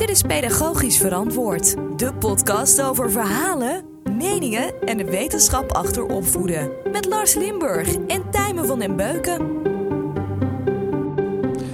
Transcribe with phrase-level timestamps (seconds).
[0.00, 3.84] Dit is Pedagogisch Verantwoord, de podcast over verhalen,
[4.16, 6.70] meningen en de wetenschap achter opvoeden.
[6.92, 9.62] Met Lars Limburg en Tijmen van den Beuken.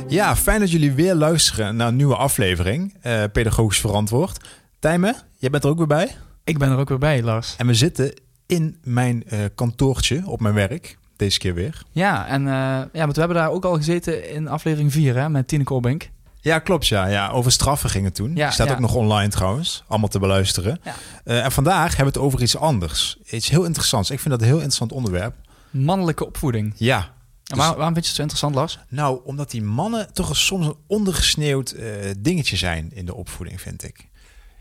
[0.09, 4.49] Ja, fijn dat jullie weer luisteren naar een nieuwe aflevering, eh, Pedagogisch Verantwoord.
[4.79, 6.15] Tijmen, jij bent er ook weer bij.
[6.45, 7.55] Ik ben er ook weer bij, Lars.
[7.57, 8.13] En we zitten
[8.47, 11.83] in mijn eh, kantoortje op mijn werk, deze keer weer.
[11.91, 12.53] Ja, en eh,
[12.93, 16.09] ja, want we hebben daar ook al gezeten in aflevering 4 hè, met Tine Kolbink.
[16.47, 16.87] Ja, klopt.
[16.87, 18.33] Ja, ja over straffen ging het toen.
[18.35, 18.73] Ja, Staat ja.
[18.73, 20.81] ook nog online trouwens, allemaal te beluisteren.
[20.85, 20.95] Ja.
[21.25, 23.17] Eh, en vandaag hebben we het over iets anders.
[23.31, 24.11] Iets heel interessants.
[24.11, 25.35] Ik vind dat een heel interessant onderwerp.
[25.71, 26.73] Mannelijke opvoeding.
[26.77, 27.15] Ja.
[27.43, 28.79] Dus- waar- waarom vind je het zo interessant, Lars?
[28.89, 31.85] Nou, omdat die mannen toch soms een ondergesneeuwd eh,
[32.19, 34.09] dingetje zijn in de opvoeding, vind ik.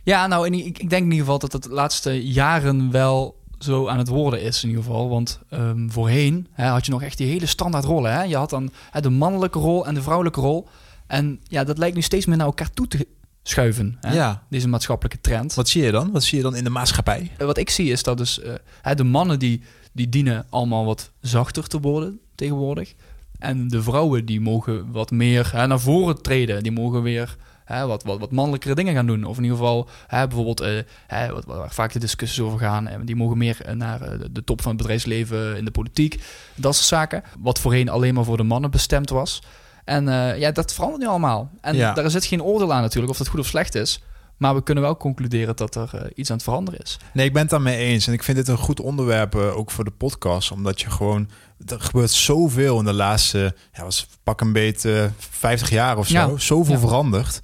[0.03, 3.43] Ja, nou, en ik, ik denk in ieder geval dat het de laatste jaren wel
[3.59, 5.09] zo aan het worden is in ieder geval.
[5.09, 8.13] Want ehm, voorheen hè, had je nog echt die hele standaard rollen.
[8.13, 8.21] Hè?
[8.23, 10.67] Je had dan hè, de mannelijke rol en de vrouwelijke rol.
[11.07, 13.07] En ja, dat lijkt nu steeds meer naar elkaar toe te
[13.43, 13.97] schuiven.
[14.01, 14.13] Hè?
[14.13, 14.43] Ja.
[14.49, 15.53] Deze maatschappelijke trend.
[15.53, 16.11] Wat zie je dan?
[16.11, 17.31] Wat zie je dan in de maatschappij?
[17.37, 21.11] Eh, Wat ik zie is dat dus eh, de mannen die, die dienen allemaal wat
[21.21, 22.93] zachter te worden tegenwoordig.
[23.39, 26.63] En de vrouwen die mogen wat meer hè, naar voren treden.
[26.63, 29.23] Die mogen weer hè, wat, wat, wat mannelijkere dingen gaan doen.
[29.23, 32.87] Of in ieder geval hè, bijvoorbeeld eh, hè, wat, waar vaak de discussies over gaan.
[32.87, 33.99] En die mogen meer naar
[34.31, 36.23] de top van het bedrijfsleven in de politiek.
[36.55, 37.23] Dat soort zaken.
[37.39, 39.41] Wat voorheen alleen maar voor de mannen bestemd was.
[39.85, 41.49] En eh, ja, dat verandert nu allemaal.
[41.61, 41.93] En Ja.
[41.93, 44.03] daar zit geen oordeel aan natuurlijk of dat goed of slecht is.
[44.37, 46.99] Maar we kunnen wel concluderen dat er eh, iets aan het veranderen is.
[47.13, 48.07] Nee, ik ben het daarmee eens.
[48.07, 50.51] En ik vind dit een goed onderwerp eh, ook voor de podcast.
[50.51, 51.29] Omdat je gewoon...
[51.65, 53.55] Er gebeurt zoveel in de laatste...
[53.73, 56.13] Ja, was pak een beetje 50 jaar of zo.
[56.13, 56.37] Ja.
[56.37, 56.79] Zoveel Ja.
[56.79, 57.39] veranderd.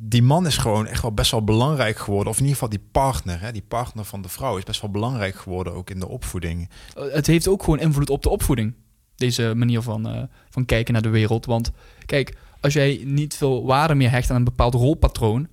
[0.00, 2.28] Die man is gewoon echt wel best wel belangrijk geworden.
[2.28, 3.40] Of in ieder geval die partner.
[3.40, 5.72] Hè, die partner van de vrouw is best wel belangrijk geworden.
[5.72, 6.70] Ook in de opvoeding.
[6.94, 8.74] Het heeft ook gewoon invloed op de opvoeding.
[9.18, 11.46] Deze manier van, eh, van kijken naar de wereld.
[11.46, 11.70] Want
[12.06, 15.48] kijk, als jij niet veel waarde meer hecht aan een bepaald rolpatroon.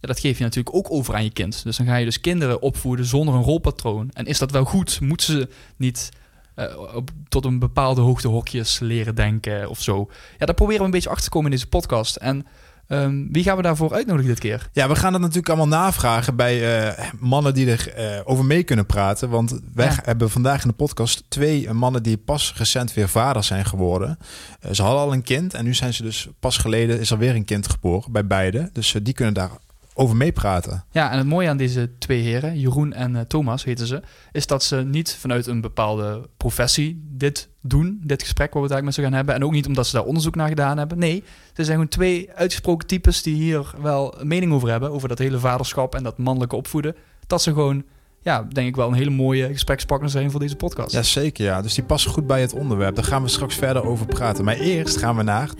[0.00, 1.64] Dat geef je natuurlijk ook over aan je kind.
[1.64, 4.10] Dus dan ga je dus kinderen opvoeden zonder een rolpatroon.
[4.12, 5.00] En is dat wel goed?
[5.00, 6.08] Moeten ze niet
[6.54, 6.96] eh,
[7.28, 10.10] tot een bepaalde hoogte hokjes leren denken of zo?
[10.38, 12.16] Ja, daar proberen we een beetje achter te komen in deze podcast.
[12.16, 12.46] En
[12.88, 14.68] ehm, wie gaan we daarvoor uitnodigen dit keer?
[14.72, 18.62] Ja, we gaan dat natuurlijk allemaal navragen bij eh, mannen die er eh, over mee
[18.62, 19.28] kunnen praten.
[19.30, 19.98] Want wij Ja.
[20.04, 24.18] hebben vandaag in de podcast twee mannen die pas recent weer vader zijn geworden.
[24.60, 27.18] Eh, ze hadden al een kind en nu zijn ze dus pas geleden is er
[27.18, 28.70] weer een kind geboren bij beide.
[28.72, 29.50] Dus die kunnen daar
[29.94, 30.84] over meepraten.
[30.90, 34.46] Ja, en het mooie aan deze twee heren, Jeroen en eh, Thomas heten ze, is
[34.46, 38.84] dat ze niet vanuit een bepaalde professie dit doen, dit gesprek waar we het eigenlijk
[38.84, 39.34] met ze gaan hebben.
[39.34, 40.98] En ook niet omdat ze daar onderzoek naar gedaan hebben.
[40.98, 45.08] Nee, ze zijn gewoon twee uitgesproken types die hier wel een mening over hebben, over
[45.08, 46.96] dat hele vaderschap en dat mannelijke opvoeden.
[47.26, 47.84] Dat ze gewoon,
[48.20, 50.92] ja, denk ik wel een hele mooie gesprekspartner zijn voor deze podcast.
[50.92, 51.62] Ja, zeker ja.
[51.62, 52.94] Dus die passen goed bij het onderwerp.
[52.94, 54.44] Daar gaan we straks verder over praten.
[54.44, 55.50] Maar eerst gaan we naar...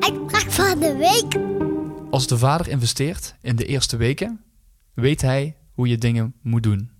[0.00, 1.41] Uitspraak van de week.
[2.12, 4.40] Als de vader investeert in de eerste weken,
[4.94, 6.90] weet hij hoe je dingen moet doen.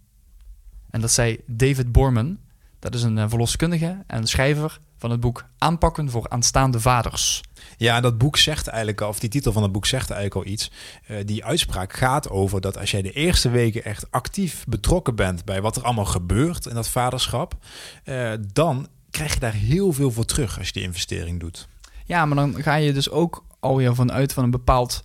[0.90, 2.38] En dat zei David Borman.
[2.78, 7.40] Dat is een eh, verloskundige en schrijver van het boek Aanpakken voor aanstaande vaders.
[7.76, 10.52] Ja, dat boek zegt eigenlijk al, of die titel van het boek zegt eigenlijk al
[10.52, 10.70] iets.
[11.06, 15.44] Eh, die uitspraak gaat over dat als jij de eerste weken echt actief betrokken bent
[15.44, 17.56] bij wat er allemaal gebeurt in dat vaderschap,
[18.04, 21.68] eh, dan krijg je daar heel veel voor terug als je die investering doet.
[22.04, 25.04] Ja, maar dan ga je dus ook alweer vanuit van een, bepaald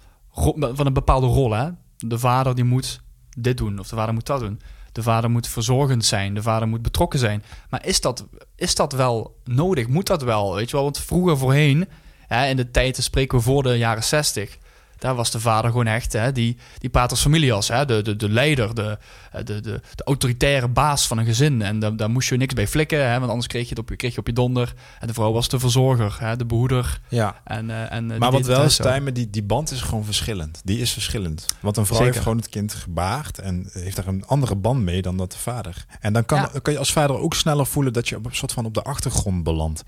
[0.53, 1.51] van een bepaalde rol.
[1.51, 1.69] Hè?
[1.97, 3.01] De vader die moet
[3.38, 4.62] dit doen of de vader moet dat doen.
[4.91, 7.44] De vader moet verzorgend zijn, de vader moet betrokken zijn.
[7.69, 9.88] Maar is dat, is dat wel nodig?
[9.88, 10.56] Moet dat wel?
[10.56, 11.88] Weet je wel, want vroeger voorheen,
[12.28, 14.57] hè, in de tijd, spreken we voor de jaren 60,
[14.97, 18.30] daar was de vader gewoon echt hè, die, die paters familias, hè, de, de, de
[18.30, 18.97] leider, de,
[19.31, 21.62] eh, de, de, de autoritaire baas van een gezin.
[21.62, 23.90] En daar, daar moest je niks bij flikken, hè, want anders kreeg je, het op,
[23.90, 24.74] je- kreeg je op je donder.
[25.00, 27.00] En de vrouw was de verzorger, hè, de behoeder.
[27.09, 27.41] Ja.
[27.44, 28.75] En, eh, en, eh, Maar wat wel is.
[28.75, 30.62] Tijmen, die, die band is gewoon verschillend.
[30.63, 31.46] Die is verschillend.
[31.59, 32.12] Want een vrouw Zeker.
[32.13, 35.38] heeft gewoon het kind gebaard en heeft daar een andere band mee dan dat de
[35.38, 35.86] vader.
[36.00, 36.59] En dan kan, Ja.
[36.62, 38.81] kan je als vader ook sneller voelen dat je op een soort van op de
[38.84, 39.84] achtergrond belandt.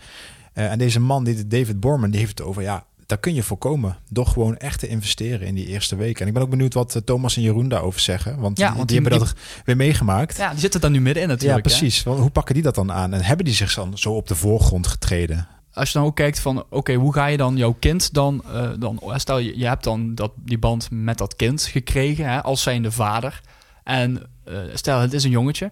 [0.53, 3.97] En deze man, die, David Borman, die heeft het over, ja, daar kun je voorkomen
[4.09, 6.21] door gewoon echt te investeren in die eerste weken.
[6.21, 8.75] En ik ben ook benieuwd wat eh, Thomas en Jeroen daarover zeggen, want, Ja, die,
[8.77, 10.37] want die die- hebben dat weer meegemaakt.
[10.37, 11.65] Ja, die zitten dan nu middenin Ja, natuurlijk.
[11.65, 11.77] hè.
[11.77, 12.03] precies.
[12.03, 13.13] Hoe pakken die dat dan aan?
[13.13, 15.47] En hebben die zich dan zo op de voorgrond getreden?
[15.73, 18.69] Als je dan ook kijkt van, oké, hoe ga je dan jouw kind dan, eh,
[18.79, 22.61] dan stel je, je hebt dan dat, die band met dat kind gekregen hè, als
[22.63, 23.41] zijnde vader.
[23.83, 25.71] En eh, stel het is een jongetje,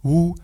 [0.00, 0.36] hoe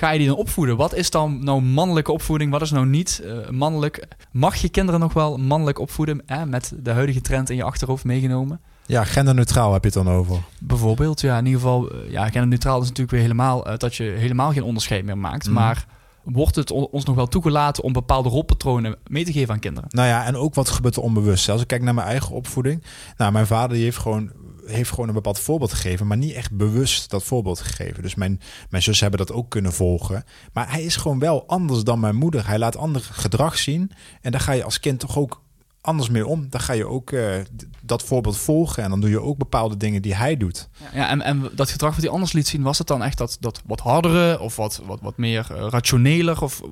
[0.00, 0.76] ga je die dan opvoeden?
[0.76, 2.50] Wat is dan nou mannelijke opvoeding?
[2.50, 4.06] Wat is nou niet eh, mannelijk?
[4.32, 8.04] Mag je kinderen nog wel mannelijk opvoeden hè, met de huidige trend in je achterhoofd
[8.04, 8.60] meegenomen?
[8.86, 10.38] Ja, genderneutraal heb je het dan over.
[10.60, 14.04] Bijvoorbeeld, ja, in ieder geval, eh, ja, genderneutraal is natuurlijk weer helemaal eh, dat je
[14.04, 15.44] helemaal geen onderscheid meer maakt.
[15.44, 15.54] Mhm.
[15.54, 15.86] Maar
[16.24, 19.88] wordt het on- ons nog wel toegelaten om bepaalde rolpatronen mee te geven aan kinderen?
[19.92, 21.48] Nou ja, en ook wat gebeurt er onbewust.
[21.48, 22.82] Als ik kijk naar mijn eigen opvoeding.
[23.16, 24.30] Nou, mijn vader die heeft gewoon,
[24.70, 28.02] heeft gewoon een bepaald voorbeeld gegeven, maar niet echt bewust dat voorbeeld gegeven.
[28.02, 28.40] Dus mijn,
[28.70, 30.24] mijn zussen hebben dat ook kunnen volgen.
[30.52, 32.46] Maar hij is gewoon wel anders dan mijn moeder.
[32.46, 33.90] Hij laat ander gedrag zien.
[34.20, 35.42] En daar ga je als kind toch ook
[35.80, 36.46] anders mee om.
[36.50, 37.34] Dan ga je ook eh,
[37.82, 38.82] dat voorbeeld volgen.
[38.82, 40.68] En dan doe je ook bepaalde dingen die hij doet.
[40.92, 43.36] Ja, en, en dat gedrag wat hij anders liet zien, was het dan echt dat,
[43.40, 46.42] dat wat hardere of wat, wat, wat meer eh, rationeler?
[46.42, 46.62] Of,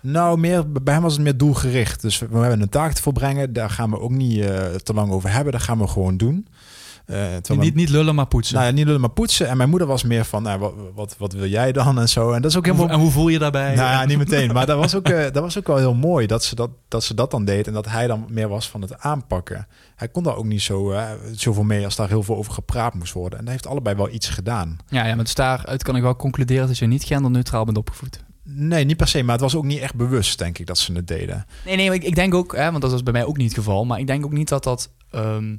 [0.00, 2.00] Nou, meer, bij hem was het meer doelgericht.
[2.00, 3.52] Dus we, we hebben een taak te volbrengen.
[3.52, 5.52] Daar gaan we ook niet eh, te lang over hebben.
[5.52, 6.46] Dat gaan we gewoon doen.
[7.06, 8.54] Eh, niet, mijn- niet lullen, maar poetsen.
[8.54, 9.48] Nou ja, niet lullen, maar poetsen.
[9.48, 12.32] En mijn moeder was meer van, nou, wat, wat, wat wil jij dan en zo.
[12.32, 12.96] En dat is ook Hoe- helemaal...
[12.96, 13.74] en hoe voel je daarbij?
[13.74, 14.52] Nou ja, niet meteen.
[14.52, 17.04] Maar dat was, ook, eh, dat was ook wel heel mooi dat ze dat, dat
[17.04, 17.66] ze dat dan deed.
[17.66, 19.66] En dat hij dan meer was van het aanpakken.
[19.96, 22.94] Hij kon daar ook niet zo, eh, zoveel mee als daar heel veel over gepraat
[22.94, 23.38] moest worden.
[23.38, 24.76] En hij heeft allebei wel iets gedaan.
[24.88, 28.24] Ja, ja, maar dus daaruit kan ik wel concluderen dat je niet genderneutraal bent opgevoed.
[28.48, 29.22] Nee, niet per se.
[29.22, 31.46] Maar het was ook niet echt bewust, denk ik, dat ze het deden.
[31.64, 33.58] Nee, nee, ik, ik denk ook, hè, want dat was bij mij ook niet het
[33.58, 35.56] geval, maar ik denk ook niet dat dat, ehm,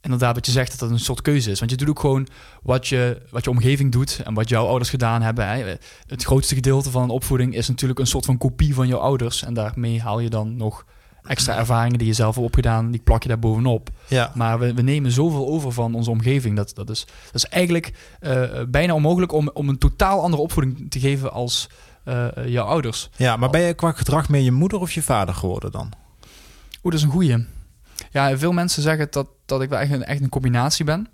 [0.00, 1.58] inderdaad wat je zegt, dat dat een soort keuze is.
[1.58, 2.28] Want je doet ook gewoon
[2.62, 5.48] wat je, wat je omgeving doet en wat jouw ouders gedaan hebben.
[5.48, 5.74] Hè.
[6.06, 9.42] Het grootste gedeelte van een opvoeding is natuurlijk een soort van kopie van jouw ouders.
[9.42, 10.84] En daarmee haal je dan nog
[11.22, 13.90] extra ervaringen die je zelf hebt opgedaan, die plak je daar bovenop.
[14.06, 14.32] Ja.
[14.34, 16.56] Maar we, we nemen zoveel over van onze omgeving.
[16.56, 20.90] Dat, dat, is, dat is eigenlijk eh, bijna onmogelijk om, om een totaal andere opvoeding
[20.90, 21.68] te geven als
[22.04, 23.08] eh, jouw ouders.
[23.16, 25.92] Ja, maar ben je qua gedrag meer je moeder of je vader geworden dan?
[26.82, 27.46] Oeh, dat is een goeie.
[28.10, 31.08] Ja, veel mensen zeggen dat, dat ik wel echt een, echt een combinatie ben.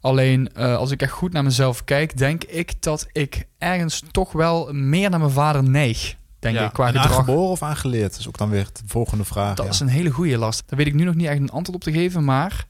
[0.00, 4.32] Alleen eh, als ik echt goed naar mezelf kijk, denk ik dat ik ergens toch
[4.32, 6.16] wel meer naar mijn vader neig.
[6.38, 6.64] Denk ja.
[6.64, 7.12] ik, qua En gedrag.
[7.12, 8.10] aangeboren of aangeleerd?
[8.10, 9.54] Dat is ook dan weer de volgende vraag.
[9.54, 9.72] Dat ja.
[9.72, 10.62] is een hele goede last.
[10.66, 12.66] Daar weet ik nu nog niet echt een antwoord op te geven, maar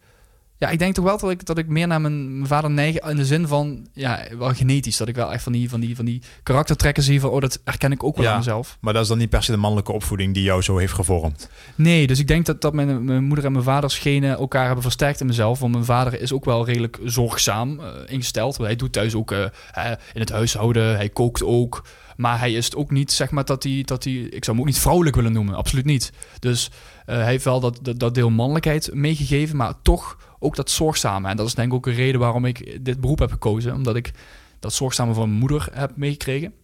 [0.58, 2.98] ja, ik denk toch wel dat ik, dat ik meer naar mijn, mijn vader neig
[2.98, 4.96] in de zin van, ja, wel genetisch.
[4.96, 7.60] Dat ik wel echt van die, van die, van die karaktertrekken zie van, oh, dat
[7.64, 8.30] herken ik ook wel Ja.
[8.30, 8.76] aan mezelf.
[8.80, 11.48] Maar dat is dan niet per se de mannelijke opvoeding die jou zo heeft gevormd.
[11.74, 14.82] Nee, dus ik denk dat, dat mijn, mijn moeder en mijn vaders genen elkaar hebben
[14.82, 15.58] versterkt in mezelf.
[15.58, 18.56] Want mijn vader is ook wel redelijk zorgzaam eh, ingesteld.
[18.56, 21.84] Hij doet thuis ook eh, eh, in het huishouden, hij kookt ook.
[22.16, 24.12] Maar hij is het ook niet, zeg maar, dat hij, dat hij...
[24.12, 26.12] Ik zou hem ook niet vrouwelijk willen noemen, absoluut niet.
[26.38, 26.70] Dus
[27.04, 31.28] hij heeft wel dat, dat, dat deel mannelijkheid meegegeven, maar toch ook dat zorgzame.
[31.28, 33.74] En dat is denk ik ook een reden waarom ik dit beroep heb gekozen.
[33.74, 34.10] Omdat ik
[34.58, 36.54] dat zorgzame van mijn moeder heb meegekregen.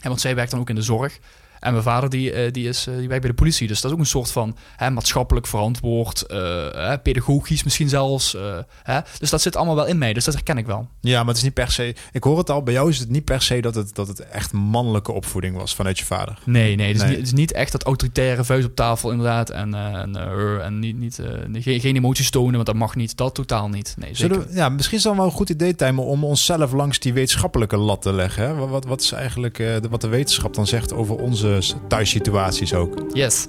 [0.00, 1.18] En want zij werkt dan ook in de zorg.
[1.64, 3.68] En mijn vader die, eh, die, is, eh, die werkt bij de politie.
[3.68, 6.38] Dus dat is ook een soort van hè, maatschappelijk verantwoord, eh,
[6.72, 8.36] hè, pedagogisch misschien zelfs.
[8.82, 8.98] hè.
[9.18, 10.12] Dus dat zit allemaal wel in mij.
[10.12, 10.88] Dus dat herken ik wel.
[11.00, 11.94] Ja, maar het is niet per se.
[12.12, 14.20] Ik hoor het al, bij jou is het niet per se dat het, dat het
[14.20, 16.38] echt mannelijke opvoeding was vanuit je vader.
[16.44, 16.86] Nee, nee.
[16.86, 17.08] Het is, Nee.
[17.10, 19.50] Niet, het is niet echt dat autoritaire vuist op tafel inderdaad.
[19.50, 20.16] En, en,
[20.62, 21.20] en niet, niet,
[21.52, 23.16] geen, geen emoties tonen, want dat mag niet.
[23.16, 23.94] Dat totaal niet.
[23.98, 24.38] Nee, zeker.
[24.38, 27.12] We- ja, misschien is het dan wel een goed idee, Tijmen, om onszelf langs die
[27.12, 28.44] wetenschappelijke lat te leggen.
[28.44, 28.54] Hè?
[28.54, 32.74] Wat, wat, wat is eigenlijk de, wat de wetenschap dan zegt over onze s- thuissituaties
[32.74, 33.04] ook?
[33.12, 33.46] Yes.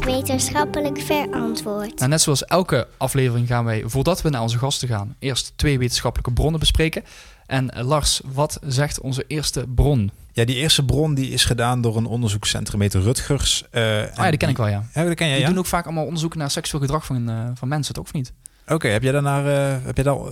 [0.00, 1.98] Wetenschappelijk verantwoord.
[1.98, 5.78] Nou, net zoals elke aflevering gaan wij, voordat we naar onze gasten gaan, eerst twee
[5.78, 7.02] wetenschappelijke bronnen bespreken.
[7.46, 10.10] En eh, Lars, wat zegt onze eerste bron?
[10.32, 13.64] Ja, die eerste bron die is gedaan door een onderzoekscentrum heet Rutgers.
[13.70, 14.84] eh, Ah ja, die ken ik wel, ja.
[14.94, 15.50] Ja, dat ken jij, Die ja?
[15.50, 18.32] doen ook vaak allemaal onderzoeken naar seksueel gedrag van, eh, van mensen, toch of niet?
[18.68, 20.16] Oké, heb jij daarnaar, eh heb, je daar,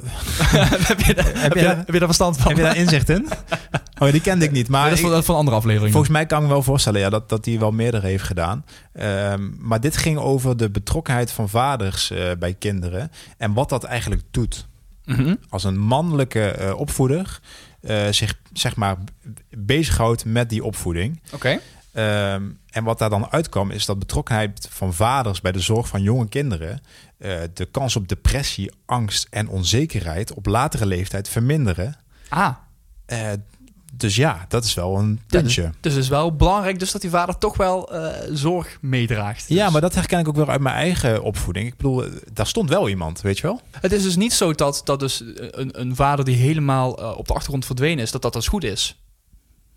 [0.91, 2.49] heb, je daar, heb, je daar- heb je daar verstand van?
[2.49, 3.29] heb je daar inzicht in?
[3.99, 4.69] Oh, die kende ik niet.
[4.69, 5.93] Maar dat is van, een andere aflevering.
[5.93, 8.65] Volgens mij kan ik me wel voorstellen ja, dat, dat hij wel meerdere heeft gedaan.
[8.93, 13.11] Ehm, maar dit ging over de betrokkenheid van vaders eh, bij kinderen.
[13.37, 14.67] En wat dat eigenlijk doet.
[15.05, 15.35] Mhm.
[15.49, 17.41] Als een mannelijke eh, opvoeder
[18.11, 18.97] zich zeg maar
[19.57, 21.21] bezighoudt met die opvoeding.
[21.33, 21.59] Oké.
[21.93, 26.03] Ehm, en wat daar dan uitkwam is dat betrokkenheid van vaders bij de zorg van
[26.03, 26.81] jonge kinderen
[27.23, 31.97] eh, de kans op depressie, angst en onzekerheid op latere leeftijd verminderen.
[32.29, 32.49] Ah,
[33.07, 33.29] Eh,
[33.95, 35.71] dus ja, dat is wel een dus, puntje.
[35.81, 39.45] dus het is wel belangrijk dus dat die vader toch wel eh, zorg meedraagt.
[39.49, 41.67] Ja, Dus- maar dat herken ik ook weer uit mijn eigen opvoeding.
[41.67, 43.61] Ik bedoel, daar stond wel iemand, weet je wel?
[43.81, 47.33] Het is dus niet zo dat, dat dus een, een vader die helemaal op de
[47.35, 49.02] achtergrond verdwenen is, dat dat dus goed is.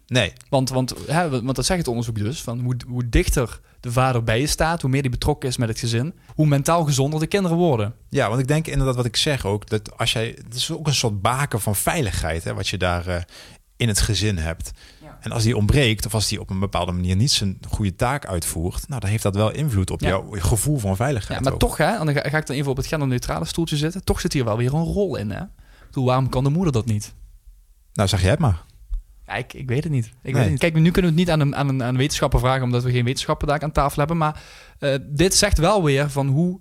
[0.07, 0.33] Nee.
[0.49, 4.23] Want, want, hè, want dat zegt het onderzoek dus, van hoe, hoe dichter de vader
[4.23, 7.27] bij je staat, hoe meer die betrokken is met het gezin, hoe mentaal gezonder de
[7.27, 7.93] kinderen worden.
[8.09, 10.87] Ja, want ik denk inderdaad wat ik zeg ook, dat als jij, het is ook
[10.87, 13.21] een soort baken van veiligheid, hè, wat je daar eh,
[13.77, 14.71] in het gezin hebt.
[15.01, 15.17] Ja.
[15.21, 18.25] En als die ontbreekt, of als die op een bepaalde manier niet zijn goede taak
[18.25, 20.07] uitvoert, nou, dan heeft dat wel invloed op Ja.
[20.07, 21.37] jouw gevoel van veiligheid.
[21.39, 21.59] Ja, maar ook.
[21.59, 24.19] toch, hè, en dan ga, ga ik dan even op het genderneutrale stoeltje zitten, toch
[24.19, 25.31] zit hier wel weer een rol in.
[25.31, 25.41] Hè?
[25.41, 27.13] Ik bedoel, waarom kan de moeder dat niet?
[27.93, 28.63] Nou, zeg jij het maar.
[29.27, 30.05] Ja, ik, ik weet het niet.
[30.05, 30.33] Ik Nee.
[30.33, 30.59] weet het niet.
[30.59, 32.91] Kijk, nu kunnen we het niet aan een, aan, een, aan wetenschapper vragen, omdat we
[32.91, 34.17] geen wetenschapper daar aan tafel hebben.
[34.17, 34.41] Maar
[34.79, 36.59] eh, dit zegt wel weer van hoe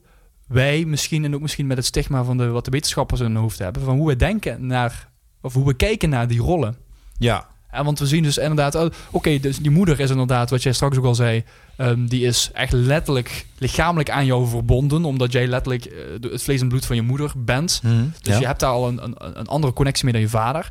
[0.49, 3.37] wij misschien, en ook misschien met het stigma van de, wat de wetenschappers in hun
[3.37, 5.09] hoofd hebben, van hoe we denken naar,
[5.42, 6.76] of hoe we kijken naar die rollen.
[7.18, 10.62] Ja, En want we zien dus inderdaad, oh, oké, dus die moeder is inderdaad, wat
[10.62, 11.44] jij straks ook al zei,
[11.76, 16.61] ehm, die is echt letterlijk lichamelijk aan jou verbonden, omdat jij letterlijk eh, het vlees
[16.61, 17.83] en bloed van je moeder bent.
[18.23, 18.38] Dus Ja.
[18.40, 20.71] je hebt daar al een, een, een andere connectie mee dan je vader.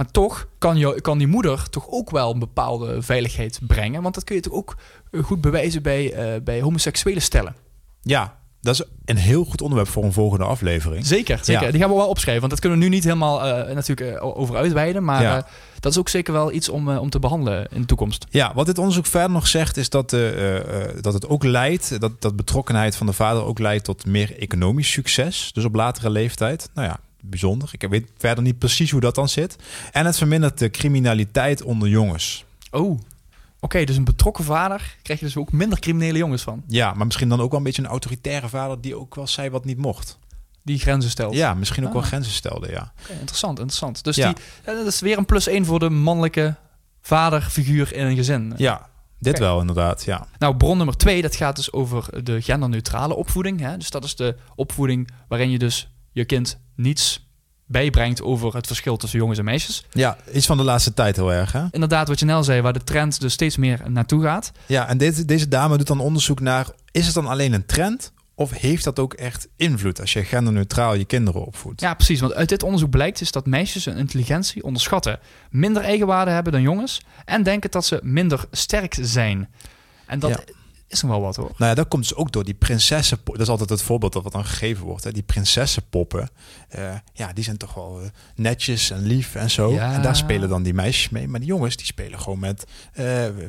[0.00, 4.02] Maar toch kan, je, kan die moeder toch ook wel een bepaalde veiligheid brengen.
[4.02, 4.76] Want dat kun je toch ook
[5.10, 7.54] eh, goed bewijzen bij, eh, bij homoseksuele stellen.
[8.02, 11.06] ja, dat is een heel goed onderwerp voor een volgende aflevering.
[11.06, 11.64] Zeker, zeker.
[11.64, 11.70] Ja.
[11.70, 12.40] Die gaan we wel opschrijven.
[12.40, 15.04] Want dat kunnen we nu niet helemaal eh, natuurlijk over uitweiden.
[15.04, 15.46] Maar Ja.
[15.80, 18.26] dat is ook zeker wel iets om, om te behandelen in de toekomst.
[18.30, 20.10] Ja, wat dit onderzoek verder nog zegt, is dat,
[21.00, 24.90] dat het ook leidt, dat, dat betrokkenheid van de vader ook leidt tot meer economisch
[24.90, 25.50] succes.
[25.52, 26.70] Dus op latere leeftijd.
[26.74, 27.68] Nou ja, bijzonder.
[27.72, 29.56] Ik weet verder niet precies hoe dat dan zit.
[29.92, 32.44] En het vermindert de criminaliteit onder jongens.
[32.70, 33.00] Oh,
[33.60, 33.84] oké.
[33.84, 36.62] dus een betrokken vader krijg je dus ook minder criminele jongens van.
[36.66, 39.50] Ja, maar misschien dan ook wel een beetje een autoritaire vader die ook wel zei
[39.50, 40.18] wat niet mocht.
[40.62, 41.34] Die grenzen stelt.
[41.34, 42.08] Ja, misschien ook wel Ah.
[42.08, 42.92] grenzen stelde, ja.
[43.08, 44.04] Interessant, interessant.
[44.04, 44.32] Dus Ja.
[44.32, 46.54] die, eh, dat is weer een plus één voor de mannelijke
[47.00, 48.52] vaderfiguur in een gezin.
[48.56, 50.26] Ja, dit wel inderdaad, ja.
[50.38, 53.60] Nou, bron nummer twee, dat gaat dus over de genderneutrale opvoeding.
[53.60, 53.76] Hè?
[53.76, 57.28] Dus dat is de opvoeding waarin je dus je kind niets
[57.66, 59.84] bijbrengt over het verschil tussen jongens en meisjes.
[59.90, 61.64] Ja, iets van de laatste tijd heel erg, hè?
[61.70, 64.52] Inderdaad, wat je net zei, waar de trend dus steeds meer naartoe gaat.
[64.66, 66.66] Ja, en dit, deze dame doet dan onderzoek naar...
[66.90, 70.00] is het dan alleen een trend of heeft dat ook echt invloed...
[70.00, 71.80] als je genderneutraal je kinderen opvoedt?
[71.80, 72.20] Ja, precies.
[72.20, 75.18] Want uit dit onderzoek blijkt is dat meisjes hun intelligentie onderschatten.
[75.50, 77.00] Minder eigenwaarde hebben dan jongens.
[77.24, 79.48] En denken dat ze minder sterk zijn.
[80.06, 80.54] En dat Ja.
[80.92, 81.50] Is nog wel wat hoor.
[81.56, 83.18] Nou ja, dat komt dus ook door die prinsessen.
[83.24, 85.04] Dat is altijd het voorbeeld dat wat dan gegeven wordt.
[85.04, 85.12] Hè?
[85.12, 86.28] Die prinsessenpoppen,
[86.68, 89.72] eh, ja, die zijn toch wel eh, netjes en lief en zo.
[89.72, 89.92] Ja.
[89.92, 91.28] En daar spelen dan die meisjes mee.
[91.28, 92.64] Maar die jongens, die spelen gewoon met...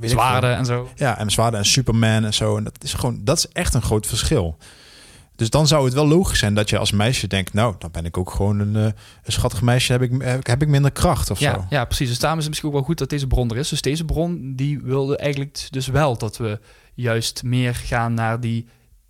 [0.02, 0.90] ik Zwaarden en zo.
[0.96, 2.58] Ja, en zwaarden en Superman en zo.
[2.58, 4.58] En dat is gewoon, dat is echt een groot verschil.
[5.36, 7.54] Dus dan zou het wel logisch zijn dat je als meisje denkt...
[7.54, 8.94] nou, dan ben ik ook gewoon een, een
[9.28, 11.66] schattig meisje, heb ik, heb ik- heb ik minder kracht of Ja, zo.
[11.70, 12.08] ja, precies.
[12.10, 13.70] Dus daarom is het misschien ook wel goed dat deze bron er is.
[13.70, 16.60] Dus deze bron die wilde eigenlijk dus wel dat we
[17.02, 18.68] juist meer gaan naar die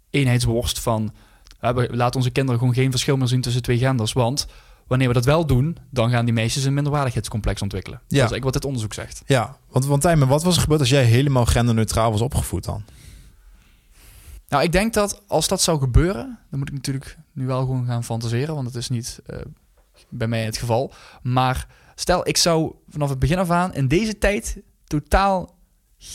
[0.09, 1.13] eenheidsworst van...
[1.59, 4.13] we laten onze kinderen gewoon geen verschil meer zien tussen twee genders.
[4.13, 4.47] Want
[4.87, 7.97] wanneer we dat wel doen, dan gaan die meisjes een minderwaardigheidscomplex ontwikkelen.
[7.97, 9.21] Dat is eigenlijk wat dit onderzoek zegt.
[9.25, 12.83] Ja, want, want Tijmen, wat was er gebeurd als jij helemaal genderneutraal was opgevoed dan?
[14.47, 17.85] Nou, ik denk dat als dat zou gebeuren, dan moet ik natuurlijk nu wel gewoon
[17.85, 19.37] gaan fantaseren, want het is niet eh,
[20.09, 20.93] bij mij het geval.
[21.21, 25.55] Maar stel, ik zou vanaf het begin af aan in deze tijd totaal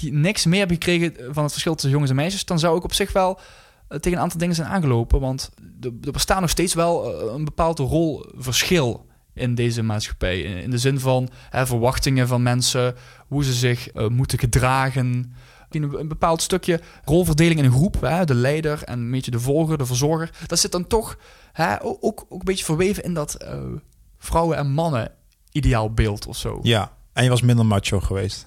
[0.01, 2.93] niks meer hebben gekregen van het verschil tussen jongens en meisjes, dan zou ik op
[2.93, 3.39] zich wel
[3.89, 5.21] eh, tegen een aantal dingen zijn aangelopen.
[5.21, 5.51] Want
[5.81, 10.41] er, bestaat nog steeds wel eh, een bepaald rolverschil in deze maatschappij.
[10.41, 12.95] In, de zin van hè, verwachtingen van mensen,
[13.29, 15.35] hoe ze zich eh, moeten gedragen.
[15.71, 19.79] Een, bepaald stukje rolverdeling in een groep, hè, de leider en een beetje de volger,
[19.79, 20.31] de verzorger.
[20.47, 21.19] Dat zit dan toch
[21.53, 23.59] hè, ook, ook, een beetje verweven in dat eh,
[24.19, 25.13] vrouwen en mannen
[25.53, 26.59] ideaalbeeld of zo.
[26.63, 28.47] Ja, en je was minder macho geweest.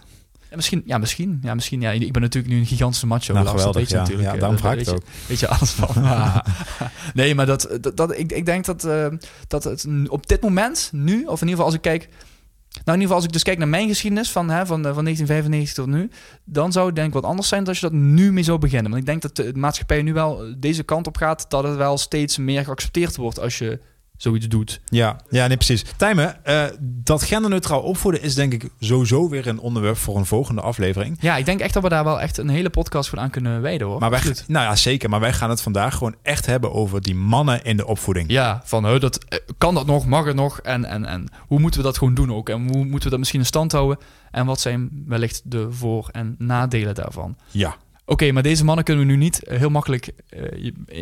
[0.49, 1.81] En misschien, ja, misschien, ja, misschien.
[1.81, 3.33] Ja, ik ben natuurlijk nu een gigantische macho.
[3.33, 4.01] Nou, dat weet je ja.
[4.01, 4.33] natuurlijk.
[4.33, 5.27] Ja, daarom vraag ik weet het je- ook.
[5.27, 6.03] Weet je alles van.
[7.13, 9.07] nee, maar dat, dat, dat, ik, ik denk dat, eh,
[9.47, 12.09] dat het op dit moment, nu, of in ieder geval als ik kijk...
[12.69, 14.93] Nou, in ieder geval als ik dus kijk naar mijn geschiedenis van, hè, van, eh,
[14.93, 16.09] van 1995 tot nu...
[16.43, 18.59] dan zou het denk ik wat anders zijn dan als je dat nu mee zou
[18.59, 18.91] beginnen.
[18.91, 21.45] Want ik denk dat de maatschappij nu wel eh, deze kant op gaat...
[21.49, 23.79] dat het wel steeds meer geaccepteerd wordt als je
[24.21, 24.81] zoiets doet.
[24.85, 25.85] Ja, ja nee, precies.
[25.97, 30.61] Tijmen, eh, dat genderneutraal opvoeden is denk ik sowieso weer een onderwerp voor een volgende
[30.61, 31.17] aflevering.
[31.19, 33.61] Ja, ik denk echt dat we daar wel echt een hele podcast voor aan kunnen
[33.61, 33.99] wijden, hoor.
[33.99, 34.43] Maar wij, Absoluut.
[34.47, 35.09] nou ja, zeker.
[35.09, 38.31] Maar wij gaan het vandaag gewoon echt hebben over die mannen in de opvoeding.
[38.31, 41.59] Ja, van hè, dat, eh, kan dat nog, mag het nog en, en, en hoe
[41.59, 42.49] moeten we dat gewoon doen ook?
[42.49, 43.97] En hoe moeten we dat misschien in stand houden?
[44.31, 47.35] En wat zijn wellicht de voor- en nadelen daarvan?
[47.51, 47.75] Ja.
[48.05, 50.11] Oké, maar deze mannen kunnen we nu niet eh, heel makkelijk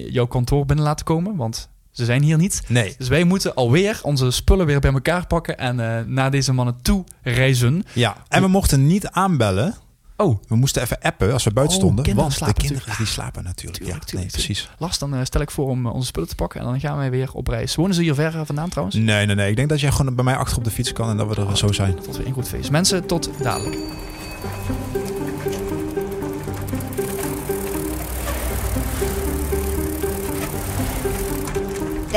[0.09, 2.61] jouw kantoor binnen laten komen, want ze zijn hier niet.
[2.67, 2.95] Nee.
[2.97, 6.77] Dus wij moeten alweer onze spullen weer bij elkaar pakken en eh, naar deze mannen
[6.81, 7.83] toe reizen.
[7.93, 8.15] Ja.
[8.27, 9.75] En we mochten niet aanbellen.
[10.17, 12.15] Oh, We moesten even appen als we buiten Oh, stonden.
[12.15, 12.97] want de kinderen natuurlijk.
[12.97, 13.77] die slapen natuurlijk.
[13.77, 14.69] Tuurlijk, ja, tuurlijk, nee, precies.
[14.77, 16.97] Lars, dan eh, stel ik voor om eh, onze spullen te pakken en dan gaan
[16.97, 17.75] wij weer op reis.
[17.75, 18.97] Wonen ze hier ver vandaan trouwens?
[18.97, 19.49] Nee, nee, nee.
[19.49, 21.41] Ik denk dat jij gewoon bij mij achter op de fiets kan en dat we
[21.45, 21.95] er zo zijn.
[21.95, 22.71] Tot weer een goed feest.
[22.71, 23.77] Mensen, tot dadelijk.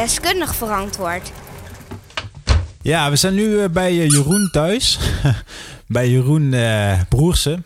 [0.01, 1.33] Deskundig verantwoord.
[2.83, 4.99] Ja, we zijn nu eh, bij eh, Jeroen thuis.
[5.87, 7.65] bij Jeroen eh Broersen.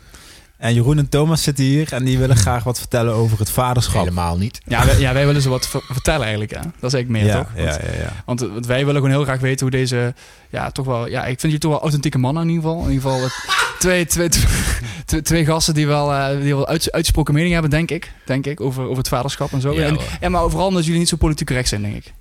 [0.56, 4.02] En Jeroen en Thomas zitten hier en die willen graag wat vertellen over het vaderschap.
[4.02, 4.60] Helemaal niet.
[4.66, 6.50] Ja, wij, ja, wij willen ze wat ver- vertellen eigenlijk.
[6.50, 6.60] Hè?
[6.80, 7.50] Dat is eigenlijk meer, ja, toch?
[7.56, 8.12] ja, Want, ja, ja.
[8.24, 10.14] want, eh, want wij willen gewoon heel graag weten hoe deze...
[10.50, 11.08] Ja, toch wel...
[11.08, 12.84] Ja, ik vind je toch wel authentieke mannen in ieder geval.
[12.84, 13.28] In ieder geval
[13.78, 14.28] twee, twee,
[15.04, 18.12] twee, twee gasten die wel, eh, die wel uits- uitgesproken mening hebben, denk ik.
[18.24, 19.72] Denk ik, over, over het vaderschap en zo.
[19.72, 22.12] Ja, en, en maar vooral omdat jullie niet zo politiek correct zijn, denk ik.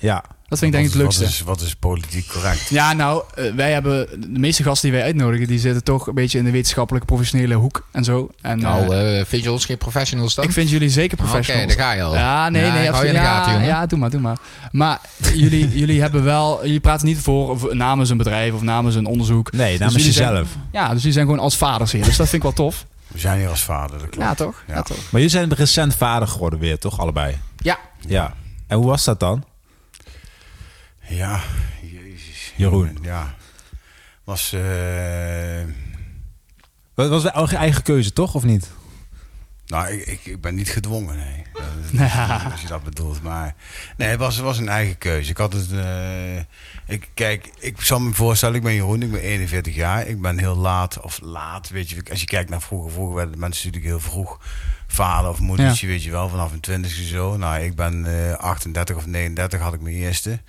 [0.00, 0.24] Ja.
[0.48, 1.36] Dat vind ik denk ik het Wat leukste.
[1.38, 2.68] is, wat is politiek correct?
[2.68, 6.14] Ja, nou, eh, wij hebben de meeste gasten die wij uitnodigen, die zitten toch een
[6.14, 8.30] beetje in de wetenschappelijke professionele hoek en zo.
[8.40, 10.44] En, Nou, eh, eh, vind je ons geen professionals dan?
[10.44, 11.76] ik vind jullie zeker Oké, professionals.
[11.76, 12.14] daar ga je al.
[12.14, 13.36] Ja, nee, Ja, nee, ik hou je in de absoluut.
[13.36, 13.74] gaten, ja, jongen.
[13.80, 14.38] ja, doe maar, doe maar.
[14.70, 15.00] Maar
[15.34, 19.06] jullie, jullie hebben wel, jullie praten niet voor of namens een bedrijf of namens een
[19.06, 19.52] onderzoek.
[19.52, 20.48] Nee, namens jullie zijn- jezelf.
[20.72, 22.04] Ja, dus jullie zijn gewoon als vaders hier.
[22.04, 22.86] Dus dat vind ik wel tof.
[23.06, 24.16] We zijn hier als vader, dat klopt.
[24.26, 24.62] Ja, toch?
[24.66, 24.82] Ja, Ja.
[24.82, 24.96] toch?
[24.96, 26.98] Maar jullie zijn recent vader geworden weer, toch?
[27.00, 27.36] Allebei.
[27.56, 27.78] Ja.
[28.06, 28.34] Ja.
[28.66, 29.44] En hoe was dat dan?
[31.10, 31.40] Ja,
[31.82, 32.52] jezus.
[32.56, 32.98] Jeroen.
[33.02, 33.34] Ja.
[34.24, 35.62] Was, eh,
[36.94, 38.34] Dat was je eigen keuze, toch?
[38.34, 38.70] Of niet?
[39.70, 41.44] nou, ik, ik, ik ben niet gedwongen, nee.
[42.52, 43.22] Als je dat bedoelt.
[43.22, 43.54] Maar
[43.96, 45.30] nee, het was, het was een eigen keuze.
[45.30, 46.36] Ik had het, eh,
[46.86, 50.06] ik, kijk, ik zal me voorstellen, ik ben Jeroen, ik ben 41 jaar.
[50.06, 52.02] Ik ben heel laat, of laat, weet je.
[52.10, 54.38] Als je kijkt naar vroeger, vroeger werden mensen natuurlijk heel vroeg
[54.86, 57.36] vader of moedertje, weet je wel, vanaf een twintigste zo.
[57.36, 60.40] Nou, ik ben eh 38 of 39 had ik mijn eerste.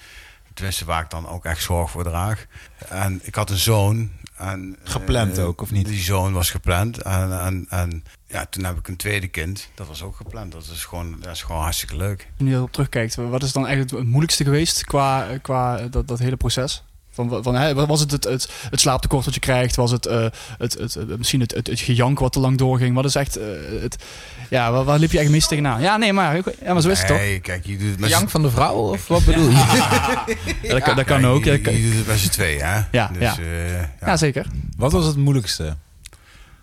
[0.62, 2.46] Tenminste, waar ik dan ook echt zorg voor draag.
[2.90, 4.12] En ik had een zoon.
[4.38, 5.88] En, Gepland eh, ook, of niet?
[5.88, 7.02] Die zoon was gepland.
[7.02, 9.70] En, en, en ja, toen heb ik een tweede kind.
[9.76, 10.52] Dat was ook gepland.
[10.52, 12.20] Dat is gewoon, dat is gewoon hartstikke leuk.
[12.20, 16.08] Als je nu erop terugkijkt, wat is dan eigenlijk het moeilijkste geweest qua, qua dat,
[16.08, 16.84] dat hele proces?
[17.14, 19.76] Van, van, was het het, het het slaaptekort wat je krijgt?
[19.76, 20.26] Was het, eh,
[20.58, 22.96] het, het, misschien het, het, het gejank wat te lang doorging?
[22.96, 23.46] Wat is echt eh,
[23.82, 24.04] het...
[24.50, 25.82] Ja, waar, waar liep je eigenlijk meest tegenaan?
[25.82, 27.18] Ja, nee, maar, ja, maar zo is het toch?
[27.18, 29.56] Nee, kijk, je doet het met Jank van de vrouw, of wat bedoel je?
[29.56, 30.26] Ja,
[30.74, 31.44] dat, kan- dat kan Ja, ook.
[31.44, 32.82] Je, Ja, je, dat kan- doet het met z'n tweeën, hè?
[32.92, 33.38] Ja, dus, ja.
[33.40, 33.90] eh, ja.
[34.06, 34.46] ja, zeker.
[34.78, 35.76] Wat was het moeilijkste?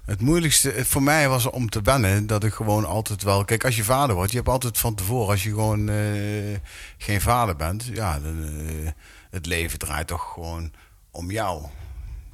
[0.05, 3.45] Het moeilijkste voor mij was om te wennen dat ik gewoon altijd wel...
[3.45, 5.29] Kijk, als je vader wordt, je hebt altijd van tevoren...
[5.31, 5.97] Als je gewoon eh,
[6.99, 8.91] geen vader bent, ja, dan, eh,
[9.31, 10.73] het leven draait toch gewoon
[11.11, 11.63] om jou.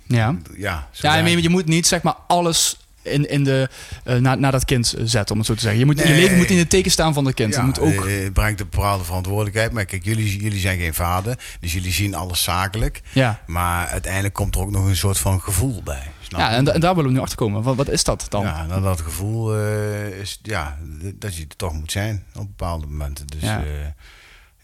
[0.07, 0.37] Ja.
[0.57, 3.69] Ja, Ja, je, je moet niet zeg maar alles in, in de,
[4.05, 5.79] eh, naar, naar dat kind zetten, om het zo te zeggen.
[5.79, 7.55] Je, moet, je leven moet in het teken staan van dat kind.
[7.55, 8.07] Ja, je moet ook...
[8.07, 9.73] eh, het brengt een bepaalde verantwoordelijkheid.
[9.73, 13.01] Maar kijk, jullie, jullie zijn geen vader, dus jullie zien alles zakelijk.
[13.13, 16.03] ja, Maar uiteindelijk komt er ook nog een soort van gevoel bij.
[16.21, 17.63] Snap ja en, en daar willen we nu achter komen.
[17.63, 18.43] Wat, wat is dat dan?
[18.43, 20.79] Ja, nou, dat gevoel eh, is ja,
[21.15, 23.27] dat je er toch moet zijn op bepaalde momenten.
[23.27, 23.59] Dus Ja.
[23.59, 23.95] ja,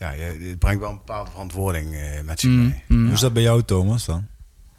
[0.01, 2.83] ja je- het brengt wel een bepaalde verantwoording eh, met zich Mm, mee.
[2.89, 3.05] mm.
[3.05, 4.27] Hoe is dat bij jou, Thomas, dan?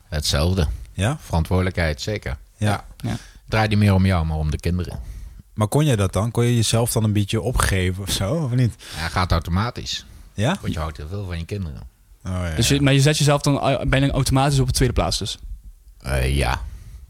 [0.10, 0.68] Hetzelfde.
[0.94, 1.18] Ja?
[1.22, 2.38] Verantwoordelijkheid, zeker.
[2.58, 2.86] Ja.
[2.98, 3.16] Ja.
[3.48, 5.00] Draait niet meer om jou, maar om de kinderen.
[5.54, 6.32] Maar kon je dat dan?
[6.32, 8.76] Kon je jezelf dan een beetje opgeven of zo, of niet?
[8.96, 10.06] Ja, gaat automatisch.
[10.34, 10.58] Ja?
[10.62, 11.82] Want je houdt heel veel van je kinderen.
[12.26, 12.56] Oh, ja.
[12.56, 15.38] Dus je, maar je zet jezelf dan eh, bijna automatisch op de tweede plaats dus.
[16.00, 16.62] Eh, ja.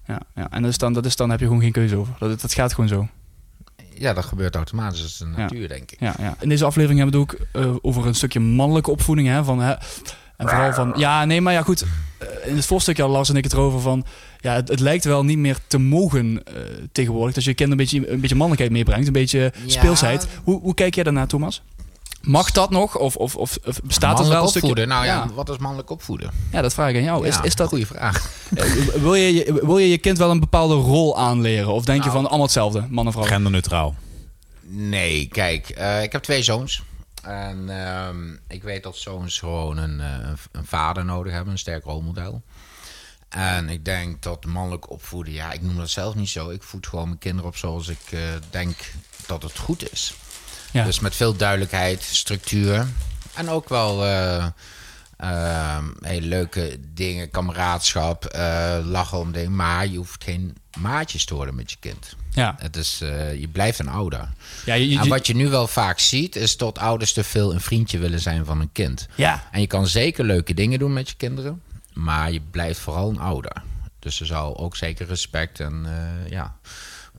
[0.07, 0.51] Ja, ja.
[0.51, 2.13] en dat is dan, dat is dan heb je gewoon geen keuze over.
[2.19, 3.07] Dat, dat gaat gewoon zo.
[4.01, 4.99] Ja, dat gebeurt automatisch.
[5.01, 5.31] Dat is de Ja.
[5.37, 5.99] natuur, denk ik.
[5.99, 6.35] Ja, ja.
[6.39, 9.27] In deze aflevering hebben we het ook eh, over een stukje mannelijke opvoeding.
[9.27, 9.71] Hè, van, hè,
[10.37, 11.85] en vooral van, ja, nee, maar ja, goed.
[12.17, 14.05] eh, in het voorstukje hadden Lars en ik het erover van,
[14.39, 16.53] ja, het, het lijkt wel niet meer te mogen eh,
[16.91, 17.35] tegenwoordig.
[17.35, 19.51] Dat je kind een beetje, een beetje mannelijkheid meebrengt, een beetje Ja.
[19.65, 20.27] speelsheid.
[20.43, 21.61] Hoe, hoe kijk jij daarnaar, Thomas?
[22.21, 22.97] Mag dat nog?
[22.97, 24.67] Of, of, of, bestaat dat Mannelijk wel een stukje?
[24.69, 24.87] opvoeden.
[24.87, 25.33] Nou ja, ja.
[25.33, 26.31] wat is mannelijk opvoeden?
[26.51, 27.27] Ja, dat vraag ik aan jou.
[27.27, 28.29] Is, Ja, is dat, goede vraag?
[28.55, 31.73] eh, wil, je, je- wil je je kind wel een bepaalde rol aanleren?
[31.73, 32.15] Of denk je Nou.
[32.15, 33.23] van allemaal hetzelfde, man en vrouw?
[33.23, 33.95] Genderneutraal.
[34.61, 36.81] Nee, kijk, eh, ik heb twee zoons.
[37.23, 41.59] En ehm, ik weet dat zoons gewoon een, eh, een- een vader nodig hebben, een
[41.59, 42.41] sterk rolmodel.
[43.29, 46.49] En ik denk dat mannelijk opvoeden, ja, ik noem dat zelf niet zo.
[46.49, 48.75] Ik voed gewoon mijn kinderen op zoals ik eh, denk
[49.25, 50.13] dat het goed is.
[50.71, 50.83] Ja.
[50.85, 52.87] Dus met veel duidelijkheid, structuur.
[53.33, 54.45] En ook wel eh,
[55.17, 59.55] ehm, hele leuke dingen, kameraadschap, eh, lachen om dingen.
[59.55, 62.15] Maar je hoeft geen maatjes te worden met je kind.
[62.33, 62.55] ja.
[62.57, 64.29] Het is, eh, je blijft een ouder.
[64.65, 67.53] Ja, je, je- En wat je nu wel vaak ziet, is dat ouders te veel
[67.53, 69.07] een vriendje willen zijn van een kind.
[69.15, 69.43] ja.
[69.51, 71.61] En je kan zeker leuke dingen doen met je kinderen,
[71.93, 73.61] maar je blijft vooral een ouder.
[73.99, 75.85] Dus er zou ook zeker respect en
[76.29, 76.55] ja.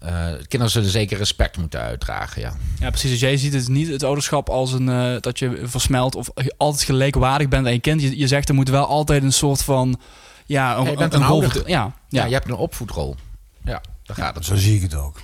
[0.03, 2.53] Eh, kinderen zullen zeker respect moeten uitdragen, ja.
[2.81, 3.11] Ja, precies.
[3.11, 6.83] Dus jij ziet het niet het ouderschap als een eh, dat je versmelt of altijd
[6.85, 8.03] gelijkwaardig bent aan je kind.
[8.03, 10.01] Je, je zegt er moet wel altijd een soort van
[10.47, 11.57] ja, een, Ja, je bent een, een ouder.
[11.57, 12.25] Ja, Ja, ja.
[12.25, 13.17] je hebt een opvoedrol.
[13.65, 14.59] Ja, daar gaat het Zo om.
[14.59, 15.21] zie ik het ook.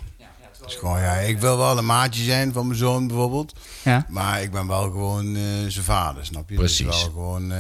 [0.67, 3.53] Is gewoon, ja, ik wil wel een maatje zijn van mijn zoon bijvoorbeeld.
[3.83, 4.07] ja.
[4.09, 6.55] Maar ik ben wel gewoon eh, zijn vader, snap je?
[6.57, 6.87] Precies.
[6.87, 7.53] Dus wel gewoon...
[7.53, 7.59] eh,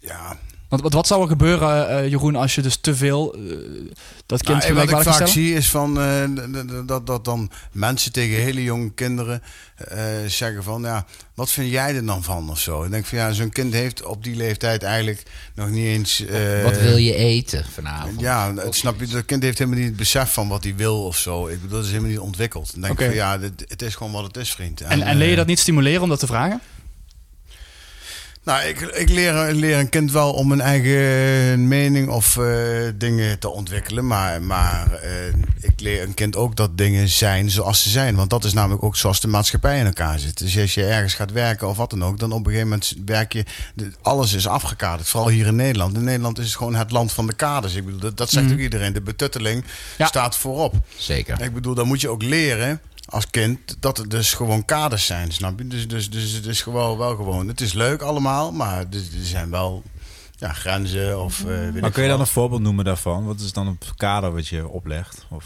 [0.00, 0.36] ja,
[0.68, 3.40] Want wat, wat zou er gebeuren, eh, Jeroen, als je dus te veel eh,
[4.26, 5.28] dat kind Nou, wat ik vaak stellen?
[5.32, 6.24] zie is van, eh,
[6.86, 9.42] dat, dat dan mensen tegen hele jonge kinderen
[9.76, 10.82] eh, zeggen van...
[10.82, 12.82] Ja, wat vind jij er dan van of zo?
[12.84, 15.22] Ik denk van ja, zo'n kind heeft op die leeftijd eigenlijk
[15.54, 16.24] nog niet eens...
[16.26, 18.20] eh, Wat wil je eten vanavond?
[18.20, 21.04] Ja, het, snap je, dat kind heeft helemaal niet het besef van wat hij wil
[21.04, 21.46] of zo.
[21.46, 22.72] Ik dat is helemaal niet ontwikkeld.
[22.72, 24.80] Dan denk ik van ja, dit, het is gewoon wat het is, vriend.
[24.80, 26.60] En, en leer je dat niet stimuleren om dat te vragen?
[28.46, 32.46] Nou, ik, ik leer, leer een kind wel om een eigen mening of eh,
[32.94, 34.06] dingen te ontwikkelen.
[34.06, 35.10] Maar, maar eh,
[35.60, 38.16] ik leer een kind ook dat dingen zijn zoals ze zijn.
[38.16, 40.38] Want dat is namelijk ook zoals de maatschappij in elkaar zit.
[40.38, 42.94] Dus als je ergens gaat werken of wat dan ook, dan op een gegeven moment
[43.06, 43.44] werk je.
[44.02, 45.08] Alles is afgekaderd.
[45.08, 45.96] Vooral hier in Nederland.
[45.96, 47.74] In Nederland is het gewoon het land van de kaders.
[47.74, 48.92] Ik bedoel, dat, dat zegt ook iedereen.
[48.92, 49.64] De betutteling
[49.98, 50.06] Ja.
[50.06, 50.74] staat voorop.
[50.96, 51.40] Zeker.
[51.42, 55.32] Ik bedoel, dan moet je ook leren als kind dat het dus gewoon kaders zijn,
[55.32, 55.66] snap je?
[55.66, 57.48] Dus, dus, dus het is gewoon wel gewoon.
[57.48, 59.82] Het is leuk allemaal, maar er, zijn wel
[60.38, 61.40] ja, grenzen of.
[61.40, 63.24] eh, weet Maar kun je dan een voorbeeld noemen daarvan?
[63.24, 65.26] Wat is dan het kader wat je oplegt?
[65.30, 65.44] Of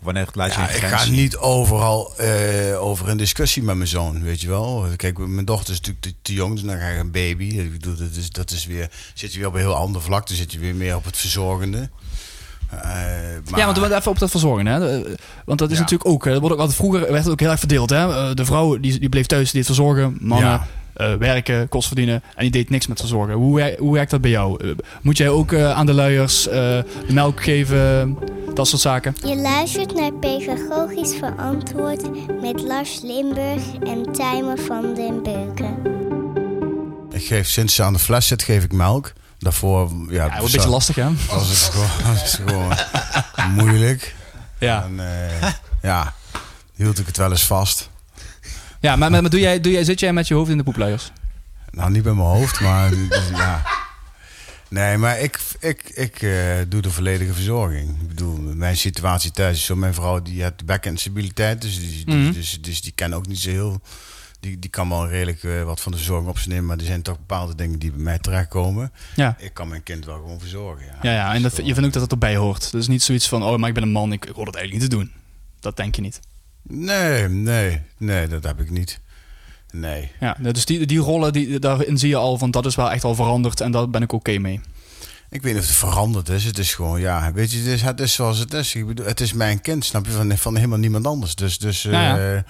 [0.00, 3.88] wanneer laat je Ja, een ik ga niet overal eh, over een discussie met mijn
[3.88, 4.86] zoon, weet je wel.
[4.96, 7.44] Kijk, mijn dochter is natuurlijk te, te jong, dus dan ga je een baby.
[7.44, 10.26] Ik bedoel, dat is, dat is weer, zit je weer op een heel ander vlak.
[10.26, 11.90] Dan zit je weer meer op het verzorgende.
[12.70, 12.78] Eh,
[13.50, 14.66] maar- Ja, want we even op dat verzorgen.
[14.66, 14.78] Hè?
[14.78, 15.82] De- Want dat is Ja.
[15.82, 16.26] natuurlijk ook.
[16.26, 17.90] eh, Dat wordt ook altijd, vroeger werd het ook heel erg verdeeld.
[17.90, 17.96] Hè?
[18.08, 20.16] Eh, De vrouw die, die bleef thuis, die deed verzorgen.
[20.20, 20.66] Mannen Ja.
[20.94, 22.14] eh, werken, kost verdienen.
[22.34, 23.34] En die deed niks met verzorgen.
[23.34, 24.64] Hoe, hoe werkt dat bij jou?
[24.64, 24.70] Eh,
[25.02, 28.16] Moet jij ook eh, aan de luiers eh, de melk geven?
[28.54, 29.14] Dat soort zaken.
[29.26, 32.02] Je luistert naar Pedagogisch Verantwoord
[32.40, 35.76] met Lars Limburg en Tijmen van den Beuken.
[37.12, 39.12] Ik geef sinds ze aan de fles zit, geef ik melk.
[39.40, 41.08] Daarvoor, ja, een beetje lastig, hè?
[41.28, 42.74] was het gewoon, was het gewoon
[43.54, 44.14] moeilijk.
[44.58, 45.48] Ja, En eh,
[45.82, 46.14] ja,
[46.74, 47.90] hield ik het wel eens vast.
[48.80, 50.62] ja maar, maar, maar doe jij, doe jij, zit jij met je hoofd in de
[50.62, 51.12] poepluiers?
[51.70, 53.62] Nou, niet bij mijn hoofd, maar dus, ja.
[54.68, 56.32] Nee, maar ik, ik, ik eh,
[56.68, 57.88] doe de volledige verzorging.
[58.00, 59.76] Ik bedoel, mijn situatie thuis is zo.
[59.76, 62.32] Mijn vrouw die heeft back-end stabiliteit, dus die, Mhm.
[62.32, 63.80] dus, dus die kan ook niet zo heel...
[64.40, 66.84] Die, die kan wel redelijk eh, wat van de verzorging op zich nemen, maar er
[66.84, 68.92] zijn toch bepaalde dingen die bij mij terechtkomen.
[69.16, 69.36] Ja.
[69.38, 70.86] Ik kan mijn kind wel gewoon verzorgen.
[70.86, 72.72] Ja, Ja, ja en dat, is je vindt ook dat het erbij hoort.
[72.72, 74.82] Dus niet zoiets van, oh, maar ik ben een man, ik, ik hoor dat eigenlijk
[74.82, 75.12] niet te doen.
[75.60, 76.20] Dat denk je niet.
[76.62, 79.00] Nee, nee, nee, dat heb ik niet.
[79.70, 80.12] Nee.
[80.20, 83.04] Ja, dus die, die rollen, die, daarin zie je al van, dat is wel echt
[83.04, 84.60] al veranderd en daar ben ik oké mee.
[85.30, 86.44] Ik weet niet of het veranderd is.
[86.44, 88.74] Het is gewoon, ja, weet je, het is, het is zoals het is.
[88.74, 91.34] Ik bedoel, het is mijn kind, snap je, van, van helemaal niemand anders.
[91.34, 92.16] Dus, dus Ja, ja.
[92.24, 92.44] ja,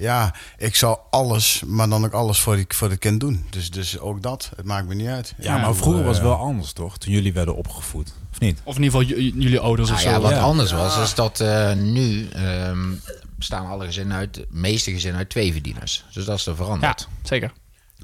[0.00, 3.44] ja, ik zou alles, maar dan ook alles voor, die, voor de kind doen.
[3.50, 5.34] Dus, dus ook dat, het maakt me niet uit.
[5.38, 6.98] Ja, maar vroeger was het wel anders, toch?
[6.98, 8.60] Toen jullie werden opgevoed, of niet?
[8.64, 10.14] Of in ieder geval jullie ouders of Nou zo.
[10.14, 10.40] ja, wat Ja.
[10.40, 12.92] anders was, is dat eh, nu ehm,
[13.36, 16.04] bestaan alle gezinnen uit, de meeste gezinnen uit twee verdieners.
[16.12, 17.08] Dus dat is er Ja, veranderd.
[17.22, 17.52] zeker.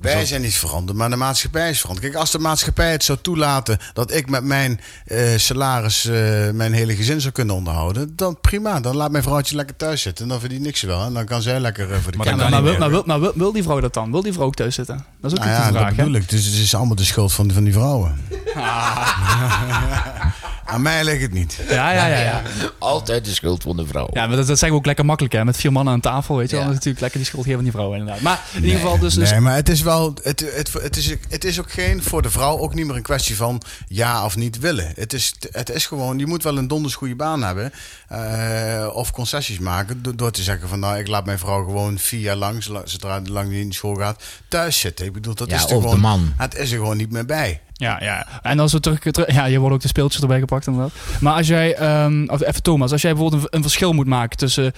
[0.01, 2.07] Wij zijn niet veranderd, maar de maatschappij is veranderd.
[2.07, 6.15] Kijk, als de maatschappij het zou toelaten dat ik met mijn eh, salaris eh,
[6.51, 8.81] mijn hele gezin zou kunnen onderhouden, dan prima.
[8.81, 10.25] Dan laat mijn vrouwtje lekker thuis zitten.
[10.25, 11.05] En dan verdien ik ze wel.
[11.05, 12.63] En dan kan zij lekker eh, voor de Maar Ja, kinderen.
[12.63, 14.11] maar, wil, maar, wil, maar wil, wil die vrouw dat dan?
[14.11, 15.05] Wil die vrouw ook thuis zitten?
[15.21, 16.29] Dat is ook Nou niet ja, dat vraag, bedoel ik.
[16.29, 18.21] Dus het is allemaal de schuld van, van die vrouwen.
[18.57, 20.35] Ah.
[20.69, 21.59] Aan mij ligt het niet.
[21.69, 22.19] Ja, ja, ja.
[22.19, 22.43] ja.
[22.79, 24.09] Altijd de schuld van de vrouw.
[24.13, 25.45] Ja, maar dat, dat zeggen we ook lekker makkelijk, hè?
[25.45, 26.65] Met vier mannen aan tafel, weet je wel.
[26.65, 26.71] Ja.
[26.71, 28.21] Dan is natuurlijk lekker die schuld geven aan die vrouw, inderdaad.
[28.21, 29.15] Maar in ieder geval, dus...
[29.15, 30.15] dus Nee, maar het is wel.
[30.23, 33.03] Het, het, het, is, het is ook geen voor de vrouw ook niet meer een
[33.03, 34.93] kwestie van ja of niet willen.
[34.95, 36.19] Het is, het is gewoon.
[36.19, 37.73] Je moet wel een donders goede baan hebben.
[38.09, 40.03] eh, of concessies maken.
[40.03, 43.21] Door, door te zeggen van nou, ik laat mijn vrouw gewoon vier jaar lang, zodra
[43.25, 45.07] lang niet in school gaat, thuis zitten.
[45.07, 46.01] Ik bedoel, dat Ja, is er de gewoon.
[46.01, 46.33] man.
[46.37, 47.61] Het is er gewoon niet meer bij.
[47.79, 48.27] Ja, ja.
[48.43, 50.93] En als we terug, terug- ja, je wordt ook de speeltjes erbij gepakt inderdaad.
[51.21, 54.37] Maar als jij, ehm, of even Thomas, als jij bijvoorbeeld een, een verschil moet maken
[54.39, 54.73] tussen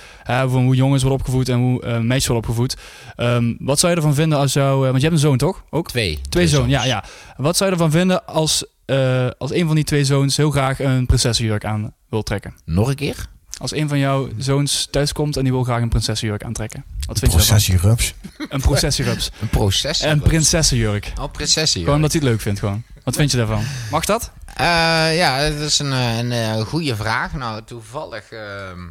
[0.50, 2.76] hoe jongens worden opgevoed en hoe eh, meisjes worden opgevoed.
[3.16, 5.64] ehm, wat zou je ervan vinden als jou, eh, want je hebt een zoon toch?
[5.70, 5.88] Ook?
[5.88, 6.20] Twee.
[6.28, 7.04] Twee zoons, ja, ja.
[7.36, 10.80] Wat zou je ervan vinden als, eh, als een van die twee zoons heel graag
[10.80, 12.54] een prinsessenjurk aan wil trekken?
[12.64, 13.26] Nog een keer?
[13.58, 16.84] Als een van jouw zoons thuiskomt en die wil graag een prinsessenjurk aantrekken.
[17.06, 18.14] Wat vind je daarvan?
[18.48, 19.30] Een processierups.
[19.40, 20.02] Een proces.
[20.02, 21.12] een prinsessenjurk.
[21.20, 21.80] Oh, prinsessie.
[21.80, 22.82] Gewoon omdat hij het leuk vindt gewoon.
[23.04, 23.64] Wat vind je daarvan?
[23.90, 24.30] Mag dat?
[24.54, 27.32] Eh, ja, dat is een, eh, een, eh, goede vraag.
[27.32, 28.84] Nou, toevallig, ehm, eh,